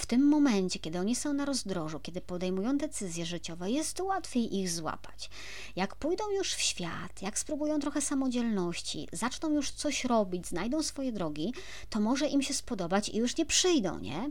[0.00, 4.70] w tym momencie, kiedy oni są na rozdrożu, kiedy podejmują decyzje życiowe, jest łatwiej ich
[4.70, 5.30] złapać.
[5.76, 11.12] Jak pójdą już w świat, jak spróbują trochę samodzielności, zaczną już coś robić, znajdą swoje
[11.12, 11.54] drogi,
[11.90, 14.30] to może im się spodobać i już nie przyjdą, nie?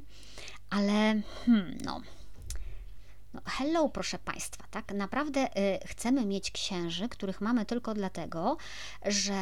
[0.70, 2.02] Ale, hmm, no,
[3.34, 8.58] no, hello, proszę Państwa, tak naprawdę y, chcemy mieć księży, których mamy tylko dlatego,
[9.06, 9.34] że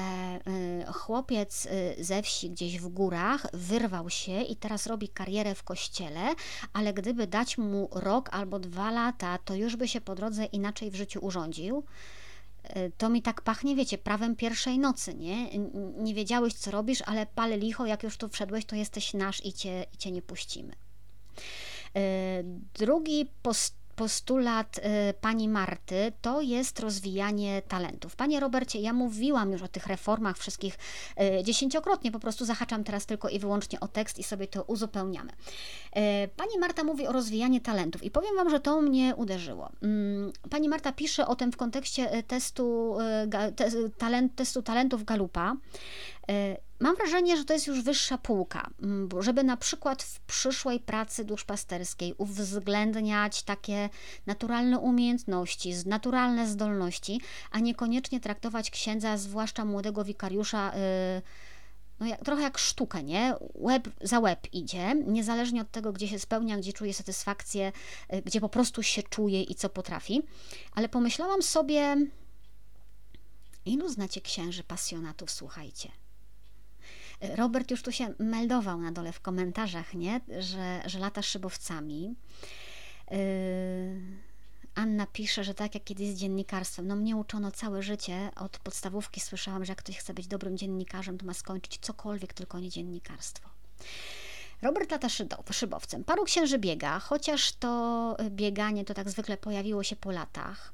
[0.89, 5.63] y, chłopiec y, ze wsi gdzieś w górach wyrwał się i teraz robi karierę w
[5.63, 6.35] kościele,
[6.73, 10.91] ale gdyby dać mu rok albo dwa lata, to już by się po drodze inaczej
[10.91, 11.83] w życiu urządził
[12.65, 15.49] y, to mi tak pachnie, wiecie, prawem pierwszej nocy, nie?
[15.97, 19.53] Nie wiedziałeś, co robisz, ale pale licho, jak już tu wszedłeś, to jesteś nasz i
[19.53, 20.75] cię, i cię nie puścimy.
[21.97, 24.81] Y, drugi post postulat y,
[25.21, 28.15] pani Marty to jest rozwijanie talentów.
[28.15, 30.77] Panie Robercie, ja mówiłam już o tych reformach wszystkich
[31.39, 35.31] y, dziesięciokrotnie, po prostu zahaczam teraz tylko i wyłącznie o tekst i sobie to uzupełniamy.
[36.35, 39.69] Pani Marta mówi o rozwijaniu talentów i powiem Wam, że to mnie uderzyło.
[39.81, 42.97] Mm, pani Marta pisze o tym w kontekście testu,
[43.97, 45.55] talent, testu talentów Galupa.
[46.79, 48.69] Mam wrażenie, że to jest już wyższa półka,
[49.19, 53.89] żeby na przykład w przyszłej pracy duszpasterskiej uwzględniać takie
[54.25, 57.21] naturalne umiejętności, naturalne zdolności,
[57.51, 61.21] a niekoniecznie traktować księdza, zwłaszcza młodego wikariusza, y,
[61.99, 63.35] no jak, trochę jak sztukę, nie?
[63.55, 67.71] Łeb za łeb idzie, niezależnie od tego, gdzie się spełnia, gdzie czuje satysfakcję,
[68.13, 70.21] y, gdzie po prostu się czuje i co potrafi.
[70.71, 71.95] Ale pomyślałam sobie,
[73.65, 75.91] ilu znacie księży pasjonatów, słuchajcie.
[77.21, 80.21] Robert już tu się meldował na dole w komentarzach, nie?
[80.39, 82.15] Że, że lata szybowcami.
[83.11, 83.17] Yy,
[84.75, 89.19] Anna pisze, że tak jak kiedyś z dziennikarstwem, no mnie uczono całe życie, od podstawówki
[89.19, 93.49] słyszałam, że jak ktoś chce być dobrym dziennikarzem, to ma skończyć cokolwiek, tylko nie dziennikarstwo.
[94.61, 95.07] Robert lata
[95.51, 96.03] szybowcem.
[96.03, 100.73] Paru księży biega, chociaż to bieganie to tak zwykle pojawiło się po latach.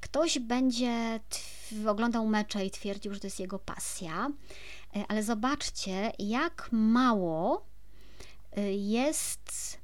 [0.00, 1.20] Ktoś będzie
[1.86, 4.30] oglądał mecze i twierdził, że to jest jego pasja.
[4.96, 7.66] E, ale zobaczcie, jak mało
[8.56, 9.78] e, jest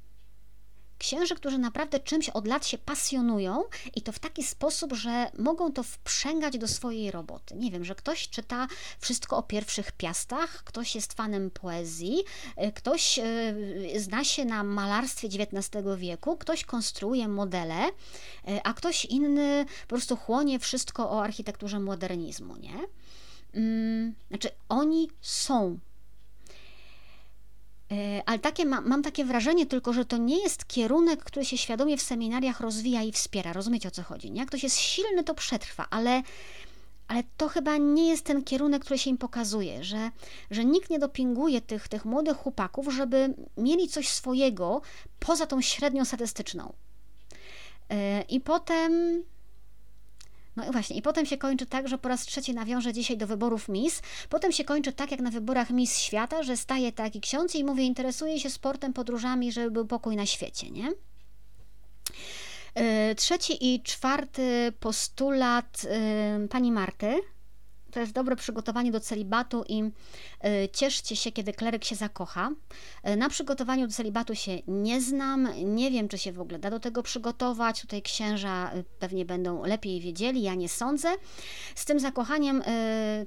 [0.97, 3.63] księży, którzy naprawdę czymś od lat się pasjonują
[3.95, 7.55] i to w taki sposób, że mogą to wprzęgać do swojej roboty.
[7.55, 8.67] Nie wiem, że ktoś czyta
[8.99, 12.23] wszystko o pierwszych piastach, ktoś jest fanem poezji,
[12.55, 13.19] e, ktoś
[13.95, 17.89] zna się na malarstwie XIX wieku, ktoś konstruuje modele,
[18.63, 22.79] a ktoś inny po prostu chłonie wszystko o architekturze modernizmu, nie?
[23.53, 25.79] Mm, znaczy oni są.
[27.91, 31.57] E, ale takie ma, mam takie wrażenie tylko, że to nie jest kierunek, który się
[31.57, 33.53] świadomie w seminariach rozwija i wspiera.
[33.53, 34.31] Rozumiecie o co chodzi?
[34.31, 34.39] Nie?
[34.39, 36.21] Jak ktoś jest silny, to przetrwa, ale,
[37.07, 40.11] ale to chyba nie jest ten kierunek, który się im pokazuje, że,
[40.51, 44.81] że nikt nie dopinguje tych, tych młodych chłopaków, żeby mieli coś swojego
[45.19, 46.73] poza tą średnią statystyczną.
[47.89, 49.23] E, I potem
[50.61, 53.27] no i właśnie, i potem się kończy tak, że po raz trzeci nawiążę dzisiaj do
[53.27, 54.01] wyborów Miss.
[54.29, 57.85] Potem się kończy tak, jak na wyborach Miss Świata, że staje taki ksiądz i mówi,
[57.85, 60.91] interesuje się sportem, podróżami, żeby był pokój na świecie, nie?
[62.75, 67.19] E, trzeci i czwarty postulat e, pani Marty
[67.91, 72.49] to jest dobre przygotowanie do celibatu i y, cieszcie się, kiedy kleryk się zakocha.
[73.09, 76.69] Y, na przygotowaniu do celibatu się nie znam, nie wiem, czy się w ogóle da
[76.69, 77.81] do tego przygotować.
[77.81, 81.09] Tutaj księża y, pewnie będą lepiej wiedzieli, ja nie sądzę.
[81.75, 82.63] Z tym zakochaniem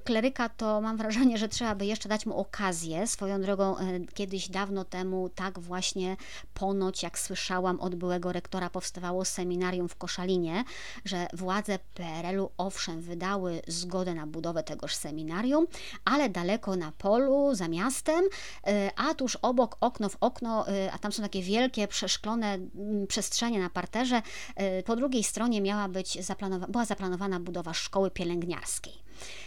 [0.05, 3.07] kleryka to mam wrażenie, że trzeba by jeszcze dać mu okazję.
[3.07, 3.77] Swoją drogą,
[4.15, 6.17] kiedyś dawno temu, tak właśnie
[6.55, 10.65] ponoć, jak słyszałam od byłego rektora, powstawało seminarium w Koszalinie,
[11.05, 15.67] że władze PRL-u owszem wydały zgodę na budowę tegoż seminarium,
[16.05, 18.25] ale daleko na polu, za miastem,
[18.67, 23.07] e, a tuż obok okno w okno, e, a tam są takie wielkie, przeszklone mm,
[23.07, 24.23] przestrzenie na parterze,
[24.57, 28.95] e, po drugiej stronie miała być zaplanowa- była zaplanowana budowa szkoły pielęgniarskiej.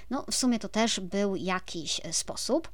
[0.09, 2.69] No, w sumie to też był jakiś sposób.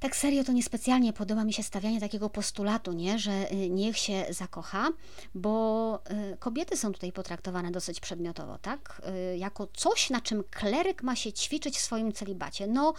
[0.00, 3.18] Tak serio to niespecjalnie podoba mi się stawianie takiego postulatu, nie?
[3.18, 4.88] że y, niech się zakocha,
[5.34, 6.00] bo
[6.32, 9.02] y, kobiety są tutaj potraktowane dosyć przedmiotowo, tak?
[9.32, 12.66] Y, jako coś, na czym kleryk ma się ćwiczyć w swoim celibacie.
[12.66, 12.94] No,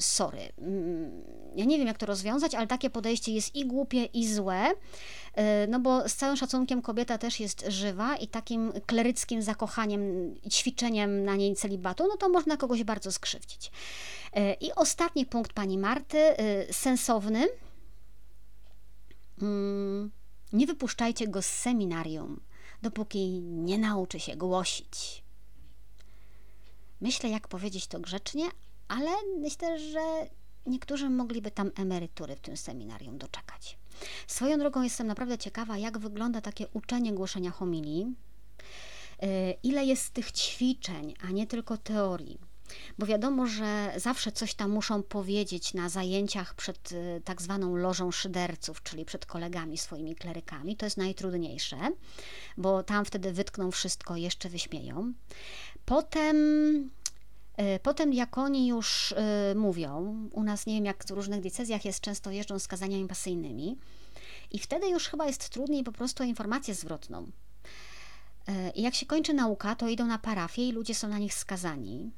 [0.00, 1.22] sorry, mm,
[1.56, 4.66] ja nie wiem jak to rozwiązać, ale takie podejście jest i głupie, i złe,
[5.68, 11.36] no bo z całym szacunkiem kobieta też jest żywa i takim kleryckim zakochaniem, ćwiczeniem na
[11.36, 13.70] niej celibatu, no to można kogoś bardzo skrzywdzić.
[14.38, 17.48] E, I ostatni punkt pani Marty, e, sensowny.
[19.42, 20.10] Mm,
[20.52, 22.40] nie wypuszczajcie go z seminarium,
[22.82, 25.22] dopóki nie nauczy się głosić.
[27.00, 28.44] Myślę, jak powiedzieć to grzecznie,
[28.88, 30.00] ale myślę, że
[30.66, 33.78] niektórzy mogliby tam emerytury w tym seminarium doczekać.
[34.26, 38.14] Swoją drogą jestem naprawdę ciekawa, jak wygląda takie uczenie głoszenia homilii.
[39.22, 42.47] E, ile jest tych ćwiczeń, a nie tylko teorii
[42.98, 48.10] bo wiadomo, że zawsze coś tam muszą powiedzieć na zajęciach przed y, tak zwaną lożą
[48.10, 50.76] szyderców, czyli przed kolegami swoimi klerykami.
[50.76, 51.76] To jest najtrudniejsze,
[52.56, 55.12] bo tam wtedy wytkną wszystko, jeszcze wyśmieją.
[55.84, 56.36] Potem
[57.60, 61.84] y, Potem jak oni już y, mówią, u nas nie wiem jak w różnych decyzjach
[61.84, 63.78] jest, często jeżdżą z kazaniami pasyjnymi
[64.50, 67.26] i wtedy już chyba jest trudniej po prostu o informację zwrotną.
[68.74, 72.10] Jak się kończy nauka, to idą na parafię i ludzie są na nich skazani.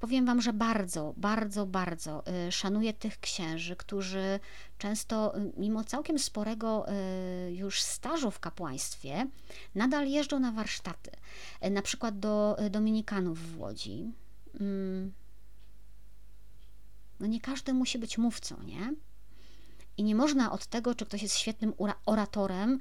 [0.00, 4.40] Powiem Wam, że bardzo, bardzo, bardzo y, szanuję tych księży, którzy
[4.78, 6.86] często, y, mimo całkiem sporego
[7.48, 9.26] y, już stażu w kapłaństwie,
[9.74, 11.10] nadal jeżdżą na warsztaty,
[11.70, 14.12] na przykład do Dominikanów w Łodzi.
[14.60, 15.12] Mm.
[17.20, 18.94] No nie każdy musi być mówcą, nie?
[19.96, 21.74] I nie można od tego, czy ktoś jest świetnym
[22.06, 22.78] oratorem,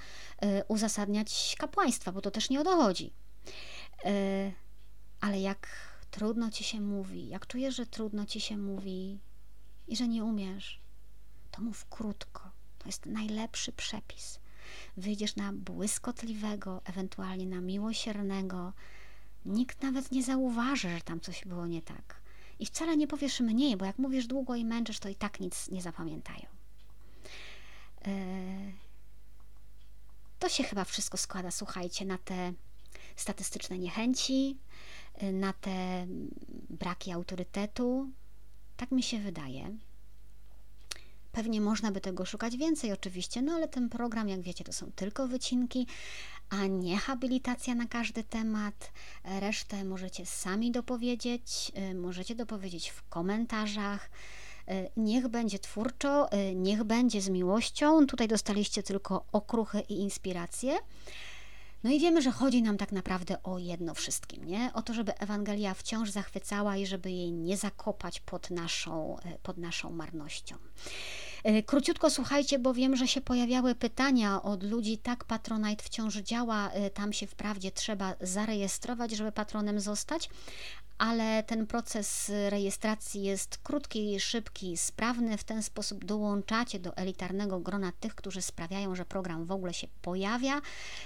[0.68, 3.14] uzasadniać kapłaństwa, bo to też nie o to chodzi.
[5.22, 5.68] Ale jak
[6.14, 9.20] trudno ci się mówi, jak czujesz, że trudno ci się mówi
[9.88, 10.80] i że nie umiesz,
[11.52, 12.52] to mów krótko.
[12.80, 14.40] To jest najlepszy przepis.
[14.98, 18.74] Wyjdziesz na błyskotliwego, ewentualnie na miłosiernego.
[19.46, 22.22] Nikt nawet nie zauważy, że tam coś było nie tak.
[22.60, 25.70] I wcale nie powiesz mniej, bo jak mówisz długo i męczysz, to i tak nic
[25.70, 26.46] nie zapamiętają.
[28.02, 28.74] Eee,
[30.40, 32.54] to się chyba wszystko składa, słuchajcie, na te
[33.16, 34.58] statystyczne niechęci,
[35.22, 36.08] na te
[36.70, 38.10] braki autorytetu.
[38.78, 39.78] Tak mi się wydaje.
[41.32, 44.92] Pewnie można by tego szukać więcej, oczywiście, no ale ten program, jak wiecie, to są
[44.96, 45.88] tylko wycinki,
[46.50, 48.92] a nie habilitacja na każdy temat.
[49.24, 54.10] Resztę możecie sami dopowiedzieć, y, możecie dopowiedzieć w komentarzach.
[54.70, 58.08] Y, niech będzie twórczo, y, niech będzie z miłością.
[58.08, 60.78] Tutaj dostaliście tylko okruchy i inspiracje.
[61.84, 64.72] No i wiemy, że chodzi nam tak naprawdę o jedno wszystkim, nie?
[64.74, 69.58] O to, żeby Ewangelia wciąż zachwycała i żeby jej nie zakopać pod naszą, e, pod
[69.58, 70.56] naszą marnością.
[71.44, 76.70] E, króciutko słuchajcie, bo wiem, że się pojawiały pytania od ludzi, tak Patronite wciąż działa,
[76.70, 80.30] e, tam się wprawdzie trzeba zarejestrować, żeby patronem zostać,
[80.98, 85.38] ale ten proces rejestracji jest krótki, szybki, sprawny.
[85.38, 89.88] W ten sposób dołączacie do elitarnego grona tych, którzy sprawiają, że program w ogóle się
[90.02, 90.62] pojawia,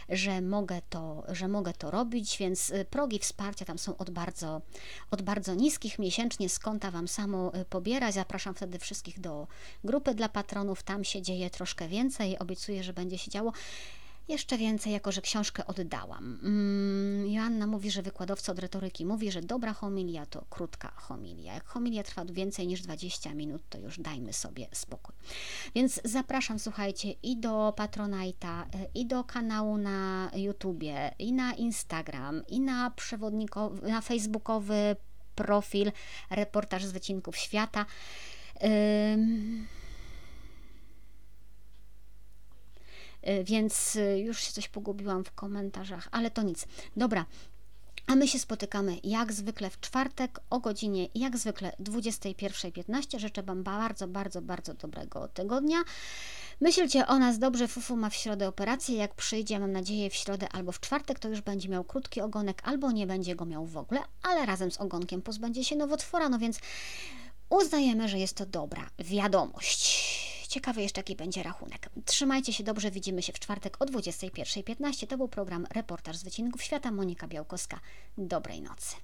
[0.10, 4.62] że mogę to, że mogę to robić, więc y, progi wsparcia tam są od bardzo,
[5.12, 6.00] od bardzo niskich.
[6.00, 8.14] Miesięcznie z konta Wam samo y, pobierać.
[8.14, 9.48] Zapraszam wtedy wszystkich do
[9.84, 10.84] grupy dla patronów.
[10.84, 12.40] Tam się dzieje troszkę więcej.
[12.40, 13.54] Obiecuję, że będzie się działo.
[14.28, 16.40] Jeszcze więcej, jako że książkę oddałam.
[16.44, 21.54] Mm, Joanna mówi, że wykładowca od retoryki mówi, że dobra homilia to krótka homilia.
[21.54, 25.16] Jak homilia trwa więcej niż 20 minut, to już dajmy sobie spokój.
[25.76, 32.60] Więc zapraszam, słuchajcie, i do Patronite'a, i do kanału na YouTubie, i na Instagram, i
[32.60, 34.96] na przewodnikowy, na facebookowy
[35.36, 35.92] profil
[36.30, 37.86] Reportaż z Wycinków Świata.
[43.44, 46.66] Więc y, już się coś pogubiłam w komentarzach, ale to nic.
[46.98, 47.26] Dobra,
[48.08, 53.20] A my się spotykamy jak zwykle w czwartek o godzinie jak zwykle 21.15.
[53.20, 55.78] Życzę Wam bardzo, bardzo, bardzo dobrego tygodnia.
[56.62, 57.68] Myślcie o nas dobrze.
[57.68, 58.96] Fufu ma w środę operację.
[58.96, 62.62] Jak przyjdzie, mam nadzieję, w środę albo w czwartek, to już będzie miał krótki ogonek,
[62.66, 66.30] albo nie będzie go miał w ogóle, ale razem z ogonkiem pozbędzie się nowotwora.
[66.30, 66.60] No więc
[67.50, 70.37] uznajemy, że jest to dobra wiadomość.
[70.58, 71.90] Ciekawy jeszcze, jaki będzie rachunek.
[72.06, 75.08] Trzymajcie się dobrze, widzimy się w czwartek o 21.15.
[75.08, 76.92] To był program Reportaż z Wycinków Świata.
[76.92, 77.80] Monika Białkowska.
[78.18, 78.96] Dobrej nocy.